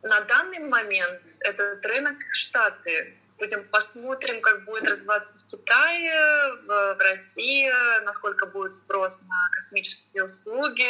на 0.03 0.21
данный 0.21 0.59
момент 0.59 1.23
этот 1.41 1.85
рынок 1.85 2.17
Штаты. 2.31 3.15
Будем 3.37 3.63
посмотрим, 3.69 4.41
как 4.41 4.65
будет 4.65 4.85
развиваться 4.89 5.45
в 5.45 5.49
Китае, 5.49 6.53
в, 6.65 6.95
в 6.95 6.97
России, 6.99 7.71
насколько 8.03 8.45
будет 8.45 8.73
спрос 8.73 9.23
на 9.29 9.49
космические 9.53 10.25
услуги, 10.25 10.89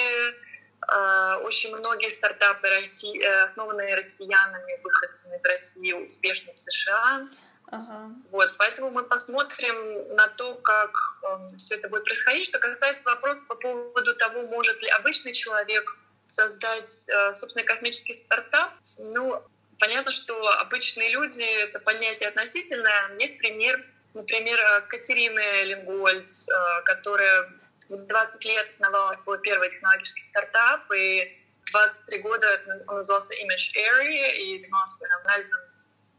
очень 1.43 1.75
многие 1.75 2.09
стартапы, 2.09 2.69
России, 2.69 3.21
э, 3.21 3.43
основанные 3.43 3.95
россиянами, 3.95 4.81
выходцами 4.81 5.37
в 5.37 5.43
Россию, 5.43 6.05
успешны 6.05 6.53
в 6.53 6.57
США. 6.57 7.27
Ага. 7.71 8.11
Вот, 8.31 8.55
поэтому 8.57 8.89
мы 8.89 9.03
посмотрим 9.03 10.15
на 10.15 10.27
то, 10.29 10.55
как 10.55 10.91
э, 11.23 11.27
эм, 11.27 11.47
все 11.57 11.75
это 11.75 11.89
будет 11.89 12.05
происходить. 12.05 12.45
Что 12.45 12.59
касается 12.59 13.11
вопроса 13.11 13.45
по 13.47 13.55
поводу 13.55 14.15
того, 14.15 14.43
может 14.47 14.81
ли 14.81 14.89
обычный 14.89 15.33
человек 15.33 15.95
создать 16.25 17.09
э, 17.09 17.33
собственный 17.33 17.65
космический 17.65 18.13
стартап, 18.13 18.71
ну, 18.97 19.43
понятно, 19.79 20.11
что 20.11 20.49
обычные 20.59 21.09
люди— 21.09 21.43
это 21.63 21.79
понятие 21.79 22.29
относительное. 22.29 23.17
Есть 23.19 23.37
пример, 23.37 23.83
например, 24.13 24.59
Катерины 24.87 25.63
Лингольд, 25.65 26.31
э, 26.31 26.81
которая 26.85 27.51
в 27.89 28.05
20 28.05 28.45
лет 28.45 28.69
основала 28.69 29.13
свой 29.13 29.39
первый 29.41 29.69
технологический 29.69 30.21
стартап, 30.21 30.91
и 30.91 31.37
23 31.71 32.19
года 32.19 32.47
он 32.87 32.97
назывался 32.97 33.33
Image 33.35 33.75
Area 33.75 34.35
и 34.35 34.59
занимался 34.59 35.07
анализом 35.23 35.59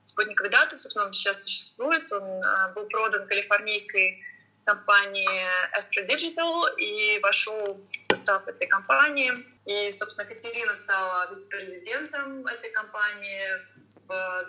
спутниковой 0.04 0.50
даты. 0.50 0.78
Собственно, 0.78 1.06
он 1.06 1.12
сейчас 1.12 1.42
существует. 1.42 2.10
Он 2.12 2.22
э, 2.22 2.72
был 2.74 2.86
продан 2.86 3.26
калифорнийской 3.26 4.22
компании 4.64 5.28
Astro 5.78 6.06
Digital 6.06 6.76
и 6.76 7.18
вошел 7.20 7.80
в 7.90 8.04
состав 8.04 8.46
этой 8.46 8.66
компании. 8.66 9.32
И, 9.66 9.90
собственно, 9.92 10.28
Катерина 10.28 10.74
стала 10.74 11.32
вице-президентом 11.32 12.46
этой 12.46 12.70
компании 12.70 13.42
в 14.06 14.46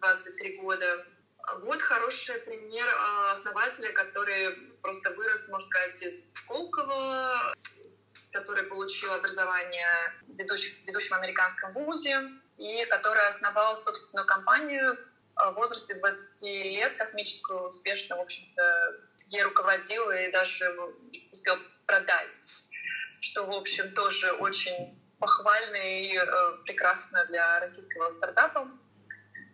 23 0.00 0.56
года. 0.58 1.04
Вот 1.54 1.80
хороший 1.80 2.38
пример 2.40 2.86
а, 2.88 3.32
основателя, 3.32 3.92
который 3.92 4.52
просто 4.82 5.10
вырос, 5.10 5.48
можно 5.48 5.66
сказать, 5.66 6.02
из 6.02 6.34
Сколково, 6.34 7.54
который 8.32 8.64
получил 8.64 9.12
образование 9.12 9.86
в 10.26 10.36
ведущем, 10.36 10.72
ведущем 10.86 11.14
американском 11.14 11.72
вузе 11.72 12.20
и 12.58 12.84
который 12.86 13.26
основал 13.28 13.76
собственную 13.76 14.26
компанию 14.26 14.98
а, 15.36 15.52
в 15.52 15.54
возрасте 15.54 15.94
20 15.94 16.42
лет, 16.42 16.96
космическую, 16.96 17.68
успешно, 17.68 18.16
в 18.16 18.20
общем-то, 18.20 19.06
ей 19.28 19.42
руководил 19.42 20.10
и 20.10 20.30
даже 20.32 20.74
успел 21.30 21.56
продать, 21.86 22.38
что, 23.20 23.44
в 23.44 23.52
общем, 23.52 23.92
тоже 23.92 24.32
очень 24.32 25.00
похвально 25.18 25.76
и 25.76 26.16
э, 26.16 26.56
прекрасно 26.64 27.24
для 27.26 27.60
российского 27.60 28.12
стартапа. 28.12 28.68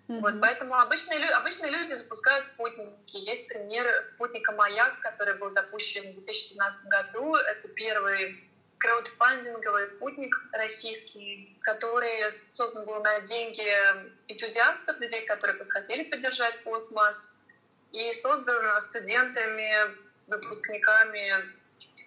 Mm-hmm. 0.09 0.21
Вот, 0.21 0.41
поэтому 0.41 0.75
обычные, 0.75 1.25
обычные 1.31 1.71
люди 1.71 1.93
запускают 1.93 2.47
спутники. 2.47 3.17
Есть 3.17 3.49
пример 3.49 4.03
спутника 4.03 4.53
«Маяк», 4.53 5.01
который 5.01 5.35
был 5.35 5.49
запущен 5.49 6.03
в 6.03 6.15
2017 6.15 6.87
году. 6.89 7.37
Это 7.37 7.69
первый 7.69 8.49
краудфандинговый 8.79 9.87
спутник 9.87 10.35
российский, 10.53 11.57
который 11.63 12.31
создан 12.33 12.85
был 12.85 13.01
на 13.01 13.21
деньги 13.21 13.65
энтузиастов, 14.27 14.99
людей, 14.99 15.25
которые 15.27 15.57
хотели 15.63 16.11
поддержать 16.11 16.63
космос, 16.65 17.45
и 17.93 18.13
создан 18.15 18.81
студентами, 18.81 19.73
выпускниками 20.27 21.53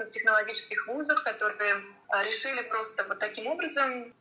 технологических 0.09 0.87
вузов, 0.87 1.23
которые 1.23 1.81
а, 2.09 2.23
решили 2.23 2.61
просто 2.67 3.03
вот 3.05 3.19
таким 3.19 3.47
образом 3.47 4.13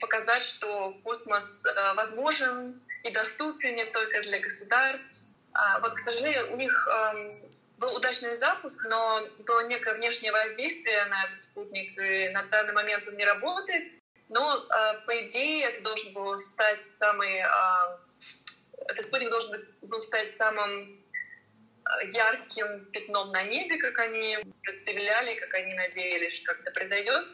показать, 0.00 0.44
что 0.44 0.96
космос 1.04 1.66
э, 1.66 1.94
возможен, 1.94 2.80
и 3.04 3.10
доступен 3.10 3.76
не 3.76 3.84
только 3.86 4.20
для 4.22 4.40
государств. 4.40 5.26
А 5.52 5.80
вот, 5.80 5.94
к 5.94 5.98
сожалению, 5.98 6.52
у 6.52 6.56
них 6.56 6.88
эм, 6.88 7.42
был 7.78 7.94
удачный 7.96 8.34
запуск, 8.34 8.84
но 8.84 9.26
было 9.46 9.66
некое 9.66 9.94
внешнее 9.94 10.32
воздействие 10.32 11.04
на 11.06 11.24
этот 11.24 11.40
спутник, 11.40 11.98
и 12.00 12.28
на 12.30 12.42
данный 12.44 12.72
момент 12.72 13.06
он 13.06 13.16
не 13.16 13.24
работает. 13.24 13.92
Но, 14.28 14.56
э, 14.56 15.00
по 15.06 15.24
идее, 15.24 15.64
это 15.66 15.82
должен 15.82 16.12
был 16.12 16.36
стать 16.36 16.82
самый... 16.82 17.38
Э, 17.38 17.98
этот 18.88 19.06
спутник 19.06 19.30
должен 19.30 19.50
быть, 19.50 19.64
был 19.82 20.00
стать 20.00 20.32
самым 20.32 20.90
э, 20.90 22.06
ярким 22.06 22.86
пятном 22.86 23.30
на 23.32 23.42
небе, 23.44 23.78
как 23.78 23.98
они 23.98 24.38
представляли, 24.62 25.38
как 25.38 25.54
они 25.54 25.74
надеялись, 25.74 26.36
что 26.36 26.52
это 26.52 26.70
произойдет. 26.72 27.26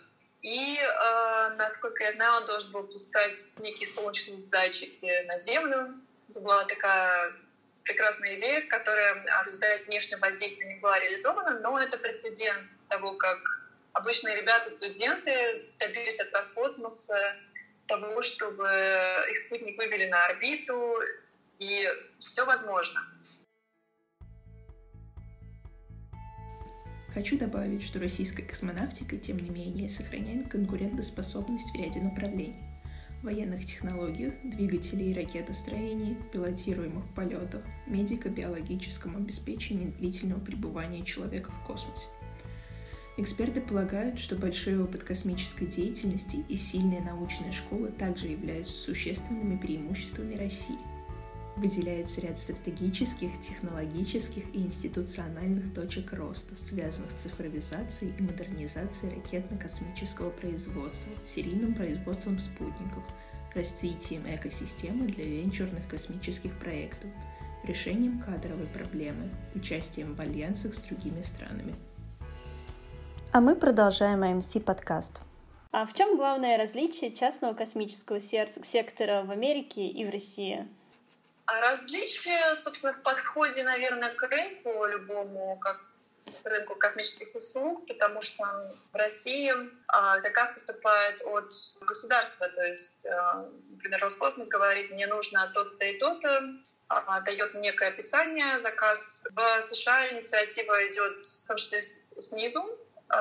И, 0.44 0.76
э, 0.78 1.54
насколько 1.56 2.04
я 2.04 2.12
знаю, 2.12 2.42
он 2.42 2.44
должен 2.44 2.70
был 2.70 2.82
пускать 2.82 3.38
некие 3.60 3.88
солнечные 3.88 4.46
зайчики 4.46 5.24
на 5.24 5.38
Землю. 5.38 5.94
Это 6.28 6.40
была 6.40 6.64
такая 6.66 7.32
прекрасная 7.82 8.36
идея, 8.36 8.60
которая 8.68 9.14
в 9.14 9.46
результате 9.46 9.86
внешнего 9.86 10.20
воздействия 10.20 10.74
не 10.74 10.80
была 10.80 11.00
реализована, 11.00 11.60
но 11.60 11.80
это 11.80 11.96
прецедент 11.96 12.62
того, 12.90 13.14
как 13.14 13.38
обычные 13.94 14.38
ребята, 14.38 14.68
студенты 14.68 15.64
добились 15.78 16.20
от 16.20 16.28
космоса 16.52 17.36
того, 17.88 18.20
чтобы 18.20 18.68
их 19.30 19.38
спутник 19.38 19.78
вывели 19.78 20.10
на 20.10 20.26
орбиту, 20.26 21.00
и 21.58 21.88
все 22.18 22.44
возможно. 22.44 23.00
Хочу 27.14 27.38
добавить, 27.38 27.84
что 27.84 28.00
российская 28.00 28.42
космонавтика, 28.42 29.16
тем 29.16 29.38
не 29.38 29.48
менее, 29.48 29.88
сохраняет 29.88 30.48
конкурентоспособность 30.48 31.70
в 31.70 31.76
ряде 31.76 32.00
направлений. 32.00 32.56
Военных 33.22 33.64
технологиях, 33.64 34.34
двигателей 34.42 35.12
и 35.12 35.14
ракетостроении, 35.14 36.18
пилотируемых 36.32 37.04
полетах, 37.14 37.62
медико-биологическом 37.86 39.16
обеспечении 39.16 39.92
длительного 39.92 40.40
пребывания 40.40 41.04
человека 41.04 41.52
в 41.52 41.64
космосе. 41.64 42.08
Эксперты 43.16 43.60
полагают, 43.60 44.18
что 44.18 44.34
большой 44.34 44.82
опыт 44.82 45.04
космической 45.04 45.66
деятельности 45.66 46.44
и 46.48 46.56
сильная 46.56 47.00
научная 47.00 47.52
школа 47.52 47.92
также 47.92 48.26
являются 48.26 48.72
существенными 48.72 49.56
преимуществами 49.56 50.34
России– 50.34 50.78
выделяется 51.56 52.20
ряд 52.20 52.38
стратегических, 52.38 53.40
технологических 53.40 54.42
и 54.54 54.58
институциональных 54.58 55.72
точек 55.74 56.12
роста, 56.12 56.54
связанных 56.56 57.12
с 57.12 57.22
цифровизацией 57.22 58.14
и 58.18 58.22
модернизацией 58.22 59.16
ракетно-космического 59.16 60.30
производства, 60.30 61.12
серийным 61.24 61.74
производством 61.74 62.38
спутников, 62.38 63.04
развитием 63.54 64.22
экосистемы 64.26 65.06
для 65.06 65.24
венчурных 65.24 65.86
космических 65.88 66.52
проектов, 66.58 67.10
решением 67.62 68.20
кадровой 68.20 68.66
проблемы, 68.66 69.30
участием 69.54 70.14
в 70.14 70.20
альянсах 70.20 70.74
с 70.74 70.78
другими 70.80 71.22
странами. 71.22 71.74
А 73.32 73.40
мы 73.40 73.54
продолжаем 73.54 74.22
AMC 74.22 74.60
подкаст. 74.60 75.20
А 75.70 75.86
в 75.86 75.92
чем 75.92 76.16
главное 76.16 76.56
различие 76.56 77.12
частного 77.12 77.54
космического 77.54 78.20
сектора 78.20 79.24
в 79.24 79.30
Америке 79.30 79.88
и 79.88 80.04
в 80.04 80.10
России? 80.10 80.68
А 81.46 81.60
различия, 81.60 82.54
собственно, 82.54 82.92
в 82.92 83.02
подходе, 83.02 83.64
наверное, 83.64 84.14
к 84.14 84.22
рынку 84.22 84.86
любому, 84.86 85.58
как 85.58 85.76
рынку 86.44 86.74
космических 86.74 87.34
услуг, 87.34 87.86
потому 87.86 88.20
что 88.20 88.44
в 88.92 88.96
России 88.96 89.52
а, 89.88 90.18
заказ 90.20 90.52
поступает 90.52 91.22
от 91.22 91.50
государства, 91.82 92.48
то 92.48 92.62
есть, 92.62 93.06
а, 93.06 93.48
например, 93.70 94.00
Роскосмос 94.00 94.48
говорит, 94.48 94.90
мне 94.90 95.06
нужно 95.06 95.50
то-то 95.52 95.84
и 95.84 95.98
то-то, 95.98 96.42
а, 96.88 97.20
дает 97.22 97.54
некое 97.54 97.90
описание, 97.90 98.58
заказ. 98.58 99.26
В 99.30 99.60
США 99.60 100.10
инициатива 100.12 100.86
идет 100.88 101.24
в 101.24 101.46
том 101.46 101.56
числе 101.56 101.82
снизу, 101.82 102.62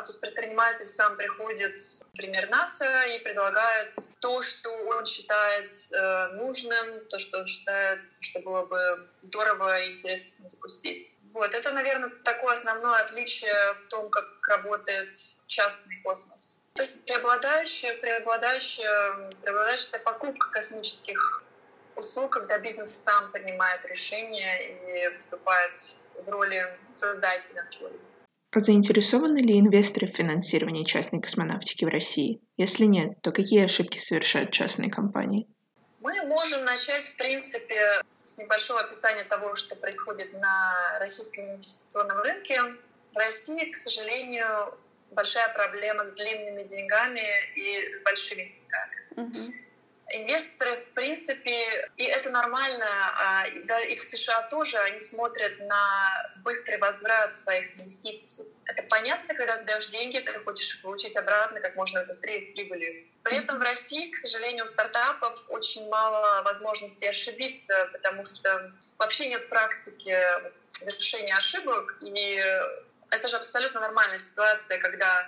то 0.02 0.10
есть 0.10 0.22
предприниматель 0.22 0.86
сам 0.86 1.16
приходит, 1.18 1.78
например, 2.14 2.50
НАСА 2.50 3.06
и 3.06 3.20
предлагает 3.20 3.96
то, 4.20 4.42
что 4.42 4.70
он 4.88 5.06
считает 5.06 5.74
э, 5.92 6.28
нужным, 6.34 7.06
то, 7.08 7.20
что 7.20 7.40
он 7.40 7.48
считает, 7.48 8.00
что 8.22 8.40
было 8.40 8.66
бы 8.66 9.10
здорово 9.22 9.82
и 9.82 9.94
интересно 9.94 10.50
запустить. 10.50 11.12
Вот, 11.34 11.54
это, 11.56 11.72
наверное, 11.72 12.12
такое 12.24 12.54
основное 12.54 13.02
отличие 13.02 13.74
в 13.74 13.88
том, 13.90 14.10
как 14.10 14.26
работает 14.48 15.12
частный 15.48 16.00
космос. 16.04 16.62
То 16.76 16.84
есть 16.84 17.06
преобладающая, 17.06 17.96
преобладающая, 17.98 19.32
преобладающая 19.42 20.00
покупка 20.00 20.52
космических 20.52 21.44
услуг, 21.96 22.34
когда 22.34 22.60
бизнес 22.60 22.92
сам 22.92 23.32
принимает 23.32 23.84
решения 23.86 25.08
и 25.08 25.16
выступает 25.16 25.76
в 26.16 26.30
роли 26.30 26.78
создателя 26.94 27.68
чего-либо. 27.70 28.13
Заинтересованы 28.56 29.40
ли 29.40 29.60
инвесторы 29.60 30.08
в 30.08 30.16
финансировании 30.16 30.84
частной 30.84 31.22
космонавтики 31.22 31.86
в 31.86 31.88
России? 31.88 32.42
Если 32.58 32.86
нет, 32.86 33.22
то 33.22 33.32
какие 33.32 33.66
ошибки 33.66 33.98
совершают 33.98 34.52
частные 34.52 34.92
компании? 34.92 35.48
Мы 36.02 36.14
можем 36.26 36.64
начать, 36.66 37.04
в 37.04 37.18
принципе, 37.18 38.02
с 38.22 38.38
небольшого 38.38 38.82
описания 38.82 39.24
того, 39.24 39.56
что 39.56 39.76
происходит 39.76 40.34
на 40.34 41.00
российском 41.00 41.46
инвестиционном 41.46 42.18
рынке. 42.20 42.62
В 43.14 43.18
России, 43.18 43.72
к 43.72 43.76
сожалению, 43.76 44.78
большая 45.12 45.54
проблема 45.54 46.06
с 46.06 46.14
длинными 46.14 46.64
деньгами 46.64 47.22
и 47.56 48.04
большими 48.04 48.48
деньгами. 48.48 49.32
Uh-huh 49.32 49.54
инвесторы, 50.10 50.78
в 50.78 50.90
принципе, 50.94 51.90
и 51.98 52.04
это 52.04 52.30
нормально, 52.30 52.86
а, 52.86 53.46
да, 53.66 53.82
и 53.82 53.96
в 53.96 54.04
США 54.04 54.44
тоже, 54.44 54.78
они 54.80 55.00
смотрят 55.00 55.60
на 55.60 56.32
быстрый 56.44 56.78
возврат 56.78 57.34
своих 57.34 57.76
инвестиций. 57.78 58.46
Это 58.66 58.84
понятно, 58.84 59.34
когда 59.34 59.58
ты 59.58 59.66
даешь 59.66 59.88
деньги, 59.88 60.20
ты 60.20 60.32
хочешь 60.44 60.82
получить 60.82 61.16
обратно 61.18 61.60
как 61.60 61.76
можно 61.76 62.04
быстрее 62.06 62.42
с 62.42 62.50
прибылью. 62.50 63.08
При 63.24 63.38
этом 63.38 63.58
в 63.58 63.62
России, 63.62 64.12
к 64.12 64.18
сожалению, 64.18 64.66
у 64.66 64.68
стартапов 64.68 65.50
очень 65.50 65.88
мало 65.90 66.44
возможностей 66.44 67.08
ошибиться, 67.08 67.90
потому 67.94 68.26
что 68.26 68.72
вообще 68.98 69.30
нет 69.30 69.50
практики 69.50 70.18
совершения 70.68 71.36
ошибок, 71.38 71.98
и 72.02 72.44
это 73.10 73.28
же 73.28 73.38
абсолютно 73.38 73.80
нормальная 73.80 74.20
ситуация, 74.20 74.80
когда 74.80 75.28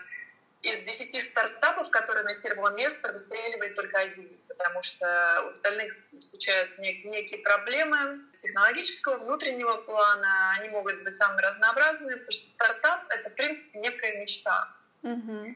из 0.62 0.84
10 0.84 1.22
стартапов, 1.22 1.90
которые 1.92 2.24
инвестировал 2.24 2.70
инвестор, 2.70 3.12
выстреливает 3.14 3.76
только 3.76 4.00
один, 4.00 4.30
потому 4.58 4.82
что 4.82 5.44
у 5.46 5.50
остальных 5.50 5.96
случаются 6.20 6.82
некие 6.82 7.42
проблемы 7.42 8.20
технологического, 8.38 9.18
внутреннего 9.18 9.78
плана, 9.78 10.56
они 10.58 10.70
могут 10.70 11.04
быть 11.04 11.16
самыми 11.16 11.42
разнообразными, 11.42 12.16
потому 12.16 12.32
что 12.32 12.48
стартап— 12.48 13.06
это, 13.10 13.30
в 13.30 13.36
принципе, 13.36 13.80
некая 13.80 14.22
мечта. 14.22 14.70
Mm-hmm. 15.04 15.56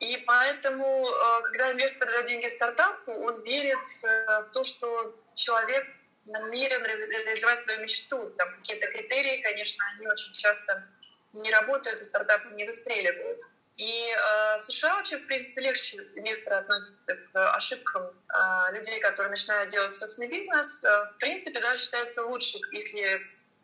И 0.00 0.16
поэтому, 0.26 1.08
э, 1.08 1.42
когда 1.44 1.72
инвестор 1.72 2.08
дает 2.08 2.26
деньги 2.26 2.48
стартапу, 2.48 3.12
он 3.12 3.42
верит 3.42 3.86
э, 4.04 4.42
в 4.42 4.50
то, 4.50 4.64
что 4.64 5.16
человек 5.36 5.86
намерен 6.26 6.84
реализовать 6.84 7.62
свою 7.62 7.80
мечту. 7.80 8.30
Там 8.30 8.48
какие-то 8.56 8.88
критерии, 8.88 9.42
конечно, 9.42 9.84
они 9.94 10.08
очень 10.08 10.32
часто 10.32 10.84
не 11.32 11.50
работают, 11.50 12.00
и 12.00 12.04
стартапы 12.04 12.48
не 12.54 12.64
выстреливают. 12.64 13.42
И 13.82 14.10
э, 14.10 14.58
в 14.58 14.60
США 14.60 14.94
вообще, 14.94 15.16
в 15.18 15.26
принципе, 15.26 15.60
легче 15.60 15.96
инвесторы 16.14 16.56
относятся 16.56 17.16
к 17.16 17.54
ошибкам 17.56 18.04
э, 18.04 18.76
людей, 18.76 19.00
которые 19.00 19.30
начинают 19.30 19.70
делать 19.70 19.90
собственный 19.90 20.28
бизнес. 20.28 20.84
Э, 20.84 21.10
в 21.14 21.16
принципе, 21.18 21.58
да, 21.60 21.76
считается 21.76 22.24
лучше, 22.24 22.58
если 22.70 23.20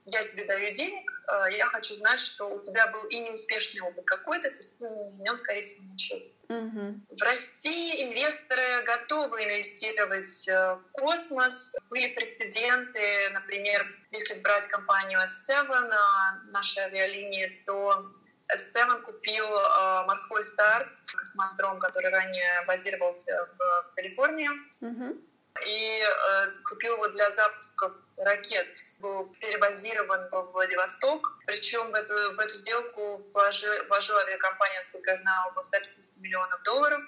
я 0.06 0.24
тебе 0.24 0.44
даю 0.44 0.74
денег, 0.74 1.08
э, 1.28 1.56
я 1.56 1.66
хочу 1.66 1.94
знать, 1.94 2.18
что 2.18 2.46
у 2.46 2.60
тебя 2.64 2.88
был 2.88 3.04
и 3.04 3.20
неуспешный 3.20 3.80
опыт 3.82 4.04
какой-то, 4.06 4.50
то 4.50 4.56
есть 4.56 4.80
ну, 4.80 5.10
в 5.10 5.20
нем, 5.20 5.38
скорее 5.38 5.60
всего, 5.60 5.84
научился. 5.86 6.34
Mm-hmm. 6.48 7.16
В 7.16 7.22
России 7.22 8.02
инвесторы 8.02 8.82
готовы 8.86 9.44
инвестировать 9.44 10.48
э, 10.48 10.74
в 10.74 10.82
космос. 10.92 11.76
Были 11.90 12.12
прецеденты, 12.14 13.30
например, 13.34 13.86
если 14.10 14.40
брать 14.40 14.66
компанию 14.66 15.20
S7, 15.20 15.70
э, 15.70 16.50
наши 16.50 16.80
авиалинии, 16.80 17.62
то 17.64 18.17
S7 18.54 19.02
купил 19.02 19.44
э, 19.44 20.04
морской 20.06 20.42
старт, 20.42 20.88
космодром, 21.16 21.78
который 21.80 22.10
ранее 22.10 22.64
базировался 22.66 23.48
в 23.58 23.94
Калифорнии. 23.94 24.50
Mm-hmm. 24.80 25.24
И 25.66 26.00
э, 26.00 26.52
купил 26.68 26.94
его 26.94 27.08
для 27.08 27.30
запуска 27.30 27.92
ракет. 28.16 28.74
Был 29.00 29.26
перебазирован 29.40 30.28
в 30.30 30.52
Владивосток. 30.52 31.36
Причем 31.46 31.90
в 31.90 31.94
эту, 31.94 32.14
в 32.36 32.38
эту 32.38 32.54
сделку 32.54 33.22
вложила, 33.32 33.84
вложила 33.88 34.20
авиакомпания, 34.20 34.76
насколько 34.78 35.10
я 35.10 35.16
знаю, 35.16 35.48
около 35.50 35.62
150 35.62 36.22
миллионов 36.22 36.62
долларов. 36.62 37.02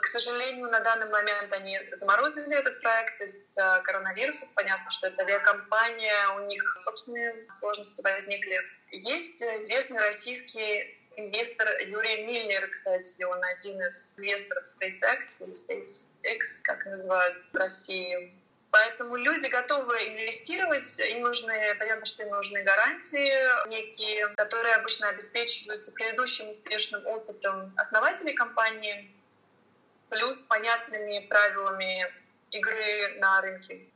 К 0.00 0.06
сожалению, 0.06 0.68
на 0.70 0.80
данный 0.80 1.08
момент 1.08 1.52
они 1.52 1.78
заморозили 1.92 2.56
этот 2.56 2.80
проект 2.80 3.20
из-за 3.20 3.80
коронавируса. 3.84 4.46
Понятно, 4.54 4.90
что 4.90 5.06
это 5.06 5.22
авиакомпания, 5.22 6.30
у 6.36 6.46
них 6.46 6.62
собственные 6.76 7.48
сложности 7.50 8.02
возникли. 8.02 8.60
Есть 8.90 9.42
известный 9.42 10.00
российский 10.00 10.98
инвестор 11.16 11.68
Юрий 11.80 12.24
Мильнер, 12.24 12.68
кстати, 12.70 13.22
он 13.22 13.40
один 13.56 13.80
из 13.82 14.18
инвесторов 14.18 14.64
SpaceX 14.64 15.44
или 15.44 15.52
SpaceX, 15.52 16.60
как 16.64 16.84
называют 16.86 17.36
в 17.52 17.56
России. 17.56 18.34
Поэтому 18.70 19.14
люди 19.14 19.46
готовы 19.46 19.96
инвестировать, 20.08 20.98
им 20.98 21.20
нужны, 21.20 21.76
понятно, 21.78 22.04
что 22.04 22.24
им 22.24 22.30
нужны 22.30 22.60
гарантии 22.64 23.68
некие, 23.68 24.26
которые 24.36 24.74
обычно 24.74 25.10
обеспечиваются 25.10 25.92
предыдущим 25.92 26.50
успешным 26.50 27.06
опытом 27.06 27.72
основателей 27.76 28.32
компании 28.32 29.13
плюс 30.08 30.44
понятными 30.44 31.26
правилами 31.26 32.12
игры 32.50 33.16
на 33.18 33.40
рынке. 33.40 33.86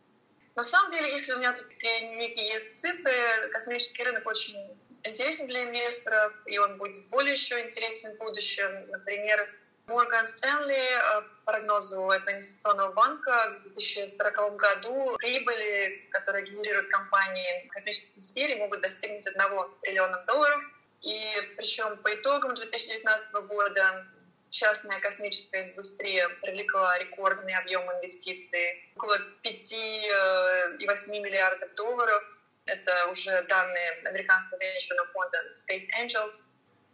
На 0.55 0.65
самом 0.65 0.91
деле, 0.91 1.13
если 1.13 1.35
у 1.35 1.39
меня 1.39 1.53
тут 1.53 1.67
некие 1.83 2.49
есть 2.49 2.79
цифры, 2.79 3.49
космический 3.53 4.03
рынок 4.03 4.27
очень 4.27 4.57
интересен 5.05 5.47
для 5.47 5.65
инвесторов, 5.65 6.33
и 6.47 6.59
он 6.59 6.77
будет 6.79 7.07
более 7.07 7.33
еще 7.33 7.61
интересен 7.65 8.15
в 8.17 8.19
будущем. 8.19 8.91
Например, 8.91 9.49
Морган 9.87 10.27
Стэнли 10.27 10.75
э, 10.75 11.23
прогнозу 11.47 12.11
этого 12.11 12.33
инвестиционного 12.33 12.93
банка 12.93 13.57
в 13.59 13.63
2040 13.63 14.57
году 14.57 15.17
прибыли, 15.17 16.09
которые 16.11 16.45
генерируют 16.45 16.91
компании 16.91 17.67
в 17.69 17.73
космической 17.73 18.21
сфере, 18.21 18.57
могут 18.57 18.83
достигнуть 18.83 19.27
1 19.27 19.41
триллиона 19.81 20.25
долларов. 20.27 20.63
И 21.01 21.55
причем 21.57 21.97
по 21.99 22.15
итогам 22.15 22.55
2019 22.55 23.33
года 23.47 24.07
частная 24.51 25.01
космическая 25.01 25.71
индустрия 25.71 26.29
привлекла 26.43 26.99
рекордный 26.99 27.55
объем 27.55 27.83
инвестиций, 27.93 28.91
около 28.97 29.19
5,8 29.45 30.79
э, 30.79 31.21
миллиардов 31.21 31.75
долларов. 31.75 32.23
Это 32.67 33.07
уже 33.09 33.43
данные 33.43 33.91
американского 34.05 34.59
венчурного 34.61 35.09
фонда 35.09 35.39
Space 35.55 35.89
Angels. 36.01 36.45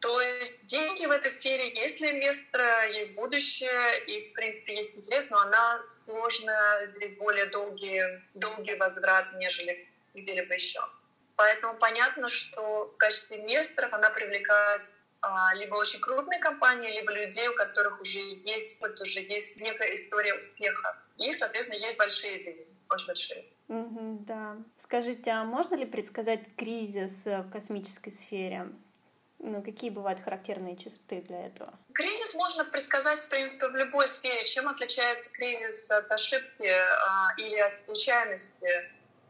То 0.00 0.20
есть 0.20 0.66
деньги 0.66 1.06
в 1.06 1.10
этой 1.10 1.30
сфере 1.30 1.72
есть 1.74 1.98
для 1.98 2.10
инвестора, 2.10 2.88
есть 2.88 3.16
будущее, 3.16 4.04
и, 4.04 4.20
в 4.20 4.34
принципе, 4.34 4.76
есть 4.76 4.96
интерес, 4.96 5.30
но 5.30 5.38
она 5.38 5.82
сложная, 5.88 6.84
здесь 6.86 7.16
более 7.16 7.46
долгий, 7.46 8.02
долгий 8.34 8.74
возврат, 8.74 9.32
нежели 9.36 9.88
где-либо 10.12 10.52
еще. 10.54 10.80
Поэтому 11.36 11.78
понятно, 11.78 12.28
что 12.28 12.92
в 12.94 12.96
качестве 12.98 13.40
инвесторов 13.40 13.92
она 13.94 14.10
привлекает 14.10 14.82
либо 15.54 15.74
очень 15.74 16.00
крупные 16.00 16.40
компании, 16.40 17.00
либо 17.00 17.12
людей, 17.12 17.48
у 17.48 17.54
которых 17.54 18.00
уже 18.00 18.18
есть, 18.18 18.80
вот 18.80 19.00
уже 19.00 19.20
есть 19.20 19.60
некая 19.60 19.94
история 19.94 20.34
успеха. 20.34 20.96
И, 21.16 21.32
соответственно, 21.32 21.78
есть 21.78 21.98
большие 21.98 22.42
деньги, 22.42 22.66
очень 22.90 23.06
большие. 23.06 23.44
Mm-hmm, 23.68 24.24
да. 24.24 24.56
Скажите, 24.78 25.30
а 25.30 25.44
можно 25.44 25.74
ли 25.74 25.86
предсказать 25.86 26.54
кризис 26.56 27.24
в 27.24 27.50
космической 27.50 28.10
сфере? 28.10 28.68
Ну, 29.38 29.62
какие 29.62 29.90
бывают 29.90 30.20
характерные 30.20 30.76
черты 30.76 31.20
для 31.20 31.46
этого? 31.46 31.78
Кризис 31.92 32.34
можно 32.34 32.64
предсказать, 32.64 33.20
в 33.20 33.28
принципе, 33.28 33.68
в 33.68 33.76
любой 33.76 34.06
сфере. 34.06 34.44
Чем 34.46 34.68
отличается 34.68 35.30
кризис 35.32 35.90
от 35.90 36.10
ошибки 36.10 36.66
а, 36.66 37.34
или 37.36 37.58
от 37.58 37.78
случайности? 37.78 38.68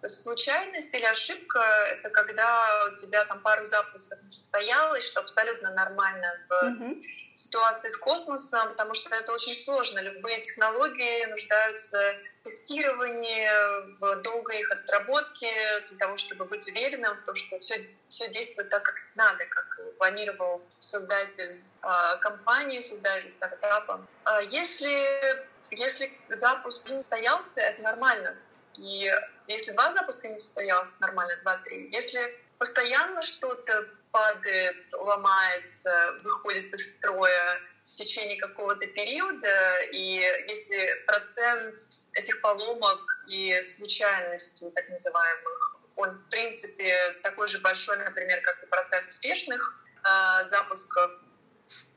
Случайность 0.08 0.92
или 0.94 1.04
ошибка— 1.04 1.60
это 1.90 2.10
когда 2.10 2.86
у 2.86 2.94
тебя 2.94 3.24
там 3.24 3.40
пару 3.40 3.64
запусков 3.64 4.22
не 4.22 4.30
состоялось, 4.30 5.06
что 5.06 5.20
абсолютно 5.20 5.70
нормально 5.70 6.32
в 6.48 6.52
mm-hmm. 6.52 7.02
ситуации 7.34 7.88
с 7.88 7.96
космосом, 7.96 8.70
потому 8.70 8.94
что 8.94 9.14
это 9.14 9.32
очень 9.32 9.54
сложно. 9.54 10.00
Любые 10.00 10.40
технологии 10.40 11.26
нуждаются 11.26 12.16
в 12.40 12.44
тестировании, 12.44 13.96
в 13.98 14.22
долгой 14.22 14.60
их 14.60 14.70
отработке, 14.70 15.50
для 15.88 15.98
того, 15.98 16.16
чтобы 16.16 16.44
быть 16.44 16.68
уверенным 16.68 17.16
в 17.16 17.22
том, 17.22 17.34
что 17.34 17.58
все, 17.58 17.88
все 18.08 18.28
действует 18.28 18.68
так, 18.68 18.82
как 18.82 18.96
надо, 19.14 19.44
как 19.46 19.96
планировал 19.98 20.62
создатель 20.78 21.62
э, 21.82 22.18
компании, 22.20 22.80
создатель 22.80 23.30
стартапа. 23.30 24.06
Э, 24.26 24.40
если, 24.48 25.46
если 25.70 26.12
запуск 26.28 26.90
не 26.90 26.96
состоялся, 26.96 27.62
это 27.62 27.82
нормально. 27.82 28.36
И 28.78 29.10
если 29.46 29.72
два 29.72 29.92
запуска 29.92 30.28
не 30.28 30.38
состоялось, 30.38 30.98
нормально, 31.00 31.34
два-три. 31.42 31.90
Если 31.92 32.20
постоянно 32.58 33.22
что-то 33.22 33.88
падает, 34.10 34.76
ломается, 34.92 36.18
выходит 36.22 36.72
из 36.72 36.94
строя 36.94 37.60
в 37.84 37.94
течение 37.94 38.40
какого-то 38.40 38.86
периода, 38.86 39.80
и 39.92 40.14
если 40.48 41.04
процент 41.06 41.78
этих 42.12 42.40
поломок 42.40 43.00
и 43.28 43.60
случайностей, 43.62 44.70
так 44.70 44.88
называемых, 44.88 45.76
он, 45.96 46.16
в 46.16 46.28
принципе, 46.28 46.94
такой 47.22 47.46
же 47.46 47.60
большой, 47.60 47.96
например, 47.98 48.40
как 48.42 48.62
и 48.62 48.66
процент 48.66 49.08
успешных 49.08 49.84
э, 50.02 50.44
запусков, 50.44 51.10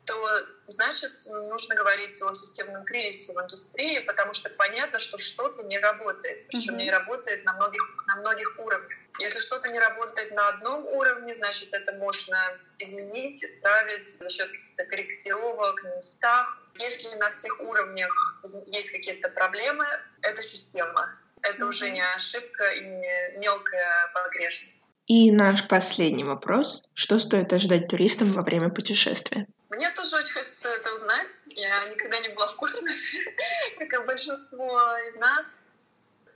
то 0.07 0.47
значит 0.67 1.11
нужно 1.49 1.75
говорить 1.75 2.19
о 2.23 2.33
системном 2.33 2.85
кризисе 2.85 3.33
в 3.33 3.41
индустрии, 3.41 3.99
потому 3.99 4.33
что 4.33 4.49
понятно, 4.49 4.99
что 4.99 5.17
что-то 5.17 5.63
не 5.63 5.77
работает, 5.77 6.47
причем 6.47 6.75
mm-hmm. 6.75 6.83
не 6.83 6.91
работает 6.91 7.43
на 7.43 7.53
многих, 7.57 7.81
на 8.07 8.15
многих 8.15 8.57
уровнях. 8.57 8.97
Если 9.19 9.39
что-то 9.39 9.69
не 9.69 9.79
работает 9.79 10.31
на 10.31 10.47
одном 10.47 10.85
уровне, 10.85 11.33
значит 11.33 11.73
это 11.73 11.91
можно 11.93 12.37
изменить, 12.79 13.43
исправить 13.43 14.07
за 14.07 14.29
счет 14.29 14.49
корректировок 14.77 15.83
на 15.83 15.95
местах. 15.95 16.57
Если 16.75 17.13
на 17.17 17.29
всех 17.29 17.59
уровнях 17.59 18.11
есть 18.67 18.91
какие-то 18.91 19.29
проблемы, 19.29 19.85
это 20.21 20.41
система. 20.41 21.19
Это 21.41 21.63
mm-hmm. 21.63 21.67
уже 21.67 21.89
не 21.89 22.15
ошибка 22.15 22.63
и 22.71 22.81
не 22.81 23.39
мелкая 23.39 24.11
погрешность. 24.13 24.85
И 25.07 25.31
наш 25.31 25.67
последний 25.67 26.23
вопрос. 26.23 26.81
Что 26.93 27.19
стоит 27.19 27.51
ожидать 27.51 27.87
туристам 27.87 28.31
во 28.33 28.41
время 28.41 28.69
путешествия? 28.69 29.47
Мне 29.69 29.89
тоже 29.91 30.17
очень 30.17 30.33
хочется 30.33 30.69
это 30.69 30.93
узнать. 30.93 31.43
Я 31.47 31.89
никогда 31.89 32.19
не 32.19 32.29
была 32.29 32.47
в 32.47 32.55
космосе, 32.55 33.35
как 33.79 33.93
и 33.93 34.05
большинство 34.05 34.97
из 35.09 35.15
нас. 35.15 35.63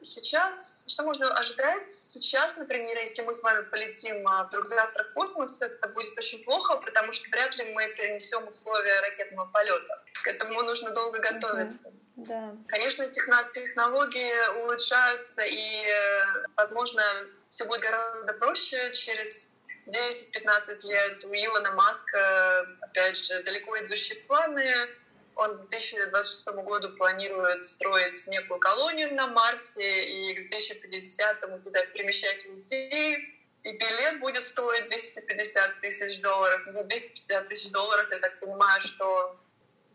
Сейчас, 0.03 0.85
что 0.87 1.03
можно 1.03 1.31
ожидать? 1.37 1.87
Сейчас, 1.87 2.57
например, 2.57 2.97
если 2.97 3.21
мы 3.21 3.33
с 3.33 3.43
вами 3.43 3.63
полетим 3.65 4.27
а, 4.27 4.45
вдруг 4.45 4.65
завтра 4.65 5.03
в 5.03 5.13
космос, 5.13 5.61
это 5.61 5.87
будет 5.89 6.17
очень 6.17 6.43
плохо, 6.43 6.77
потому 6.77 7.11
что 7.11 7.29
вряд 7.29 7.55
ли 7.57 7.71
мы 7.73 7.87
перенесем 7.89 8.47
условия 8.47 8.99
ракетного 8.99 9.45
полета. 9.47 10.03
К 10.23 10.27
этому 10.27 10.63
нужно 10.63 10.89
долго 10.91 11.19
готовиться. 11.19 11.93
Да. 12.15 12.55
Конечно, 12.67 13.07
технологии 13.09 14.61
улучшаются, 14.63 15.43
и, 15.43 15.85
э, 15.85 16.45
возможно, 16.55 17.03
все 17.49 17.65
будет 17.65 17.81
гораздо 17.81 18.33
проще 18.33 18.93
через 18.93 19.61
10-15 19.91 20.88
лет 20.88 21.23
у 21.25 21.34
Илона 21.34 21.71
Маска, 21.73 22.67
опять 22.82 23.17
же, 23.17 23.43
далеко 23.43 23.77
идущие 23.80 24.19
планы. 24.23 24.88
Он 25.36 25.58
к 25.58 25.69
2026 25.69 26.47
году 26.63 26.89
планирует 26.95 27.63
строить 27.63 28.27
некую 28.27 28.60
колонию 28.60 29.13
на 29.13 29.27
Марсе 29.27 30.06
и 30.06 30.36
к 30.36 30.54
2050-му 30.54 31.60
туда 31.60 31.86
перемещать 31.88 32.45
людей. 32.45 33.38
И 33.63 33.77
билет 33.77 34.19
будет 34.19 34.41
стоить 34.41 34.86
250 34.86 35.82
тысяч 35.82 36.19
долларов. 36.21 36.62
За 36.67 36.84
250 36.84 37.47
тысяч 37.47 37.71
долларов 37.71 38.08
я 38.12 38.19
так 38.19 38.39
понимаю, 38.39 38.82
что 38.82 39.38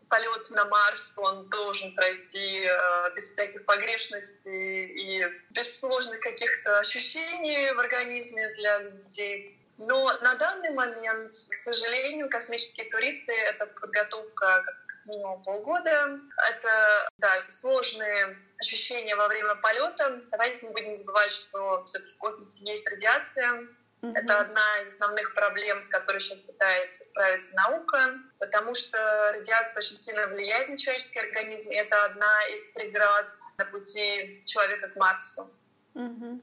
полет 0.09 0.49
на 0.51 0.65
Марс, 0.65 1.17
он 1.17 1.49
должен 1.49 1.93
пройти 1.95 2.63
э, 2.63 3.13
без 3.15 3.25
всяких 3.25 3.65
погрешностей 3.65 4.85
и 4.85 5.25
без 5.51 5.79
сложных 5.79 6.19
каких-то 6.21 6.79
ощущений 6.79 7.71
в 7.73 7.79
организме 7.79 8.49
для 8.55 8.79
людей. 8.79 9.56
Но 9.77 10.11
на 10.21 10.35
данный 10.35 10.71
момент, 10.71 11.31
к 11.31 11.55
сожалению, 11.55 12.29
космические 12.29 12.89
туристы— 12.89 13.31
это 13.33 13.67
подготовка 13.67 14.63
как 14.65 14.75
минимум 15.05 15.43
полгода. 15.43 16.19
Это 16.49 17.09
да, 17.19 17.29
сложные 17.49 18.37
ощущения 18.59 19.15
во 19.15 19.27
время 19.27 19.55
полета. 19.55 20.21
Давайте 20.31 20.65
не 20.65 20.73
будем 20.73 20.93
забывать, 20.93 21.31
что 21.31 21.83
все-таки 21.85 22.13
в 22.13 22.17
космосе 22.17 22.65
есть 22.65 22.89
радиация. 22.89 23.67
Mm-hmm. 24.01 24.13
Это 24.15 24.39
одна 24.41 24.81
из 24.81 24.93
основных 24.93 25.33
проблем, 25.33 25.79
с 25.81 25.87
которой 25.87 26.21
сейчас 26.21 26.41
пытается 26.41 27.03
справиться 27.05 27.55
наука, 27.55 28.19
потому 28.39 28.75
что 28.75 29.31
радиация 29.33 29.79
очень 29.79 29.95
сильно 29.95 30.27
влияет 30.27 30.69
на 30.69 30.77
человеческий 30.77 31.19
организм, 31.19 31.71
и 31.71 31.75
это 31.75 32.05
одна 32.05 32.47
из 32.49 32.67
преград 32.73 33.31
на 33.57 33.65
пути 33.65 34.43
человека 34.45 34.89
к 34.89 34.95
Марсу. 34.95 35.51
Mm-hmm 35.95 36.41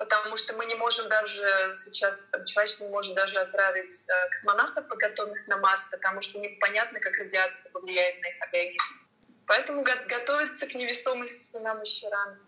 потому 0.00 0.34
что 0.38 0.56
мы 0.56 0.64
не 0.64 0.74
можем 0.76 1.10
даже 1.10 1.74
сейчас, 1.74 2.22
там, 2.32 2.46
человечество 2.46 2.84
не 2.86 2.90
может 2.90 3.14
даже 3.14 3.38
отправить 3.38 4.08
э, 4.08 4.30
космонавтов, 4.30 4.88
подготовленных 4.88 5.46
на 5.46 5.58
Марс, 5.58 5.88
потому 5.88 6.22
что 6.22 6.38
непонятно, 6.38 7.00
как 7.00 7.18
радиация 7.18 7.70
повлияет 7.70 8.22
на 8.22 8.28
их 8.28 8.34
организм. 8.40 8.94
Поэтому 9.46 9.82
го- 9.82 10.08
готовиться 10.08 10.66
к 10.66 10.74
невесомости 10.74 11.58
нам 11.58 11.82
еще 11.82 12.08
рано. 12.08 12.38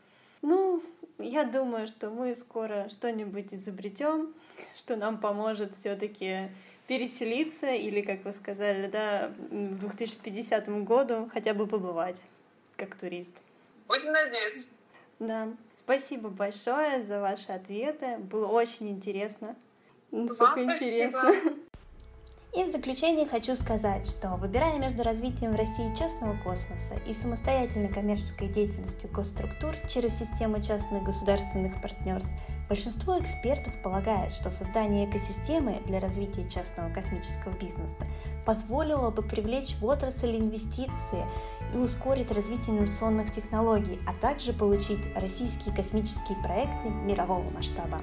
Ну, 0.41 0.83
я 1.19 1.45
думаю, 1.45 1.89
что 1.89 2.09
мы 2.09 2.35
скоро 2.35 2.89
что-нибудь 2.89 3.53
изобретем, 3.53 4.35
что 4.75 4.97
нам 4.97 5.21
поможет 5.21 5.77
все-таки 5.77 6.49
переселиться 6.89 7.71
или, 7.71 8.01
как 8.01 8.25
вы 8.25 8.33
сказали, 8.33 8.87
да, 8.87 9.29
в 9.29 9.79
2050 9.79 10.69
году 10.85 11.29
хотя 11.31 11.53
бы 11.53 11.67
побывать 11.67 12.21
как 12.79 12.97
турист. 12.97 13.35
Будем 13.89 14.11
надеяться. 14.13 14.71
Да. 15.19 15.49
Спасибо 15.85 16.29
большое 16.29 17.05
за 17.05 17.21
ваши 17.21 17.53
ответы. 17.53 18.19
Было 18.19 18.47
очень 18.47 18.91
интересно. 18.91 19.57
Вам 20.11 20.29
спасибо. 20.29 20.73
интересно. 20.73 21.33
И 22.55 22.65
в 22.65 22.71
заключение 22.71 23.27
хочу 23.27 23.55
сказать, 23.55 24.07
что 24.07 24.37
выбирая 24.37 24.79
между 24.79 25.03
развитием 25.03 25.53
в 25.53 25.57
России 25.57 25.95
частного 25.95 26.37
космоса 26.37 26.97
и 27.07 27.15
самостоятельной 27.15 27.89
коммерческой 27.89 28.49
деятельностью 28.49 29.09
госструктур 29.11 29.75
через 29.89 30.19
систему 30.19 30.63
частных 30.63 31.03
государственных 31.03 31.81
партнерств, 31.81 32.35
большинство 32.69 33.19
экспертов 33.19 33.73
полагает, 33.83 34.33
что 34.33 34.51
создание 34.51 35.09
экосистемы 35.09 35.81
для 35.87 35.99
развития 35.99 36.47
частного 36.47 36.93
космического 36.93 37.53
бизнеса 37.53 38.05
позволило 38.45 39.11
бы 39.11 39.23
привлечь 39.23 39.75
в 39.77 39.87
отрасль 39.87 40.37
инвестиции 40.37 41.25
и 41.75 41.79
ускорить 41.79 42.33
развитие 42.33 42.77
инновационных 42.77 43.33
технологий, 43.33 43.99
а 44.07 44.13
также 44.21 44.53
получить 44.53 45.01
российские 45.17 45.75
космические 45.75 46.37
проекты 46.43 46.91
мирового 46.91 47.49
масштаба. 47.49 48.03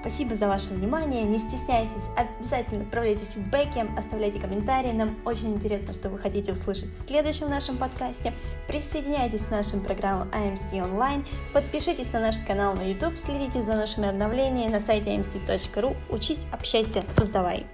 Спасибо 0.00 0.34
за 0.34 0.48
ваше 0.48 0.70
внимание, 0.70 1.24
не 1.24 1.38
стесняйтесь, 1.38 2.04
обязательно 2.16 2.82
отправляйте 2.82 3.24
фидбэки, 3.24 3.86
оставляйте 3.96 4.40
комментарии, 4.40 4.92
нам 4.92 5.16
очень 5.24 5.54
интересно, 5.54 5.92
что 5.92 6.08
вы 6.10 6.18
хотите 6.18 6.52
услышать 6.52 6.90
в 6.90 7.06
следующем 7.06 7.50
нашем 7.50 7.76
подкасте. 7.76 8.32
Присоединяйтесь 8.68 9.42
к 9.42 9.50
нашим 9.50 9.82
программам 9.82 10.28
AMC 10.30 10.72
Online, 10.72 11.26
подпишитесь 11.52 12.12
на 12.12 12.20
наш 12.20 12.36
канал 12.46 12.74
на 12.74 12.82
YouTube, 12.82 13.18
следите 13.18 13.62
за 13.62 13.74
нашими 13.74 14.08
обновлениями 14.08 14.72
на 14.72 14.80
сайте 14.80 15.10
amc.ru, 15.10 15.96
учись, 16.10 16.46
общайся, 16.52 17.04
создавай. 17.16 17.66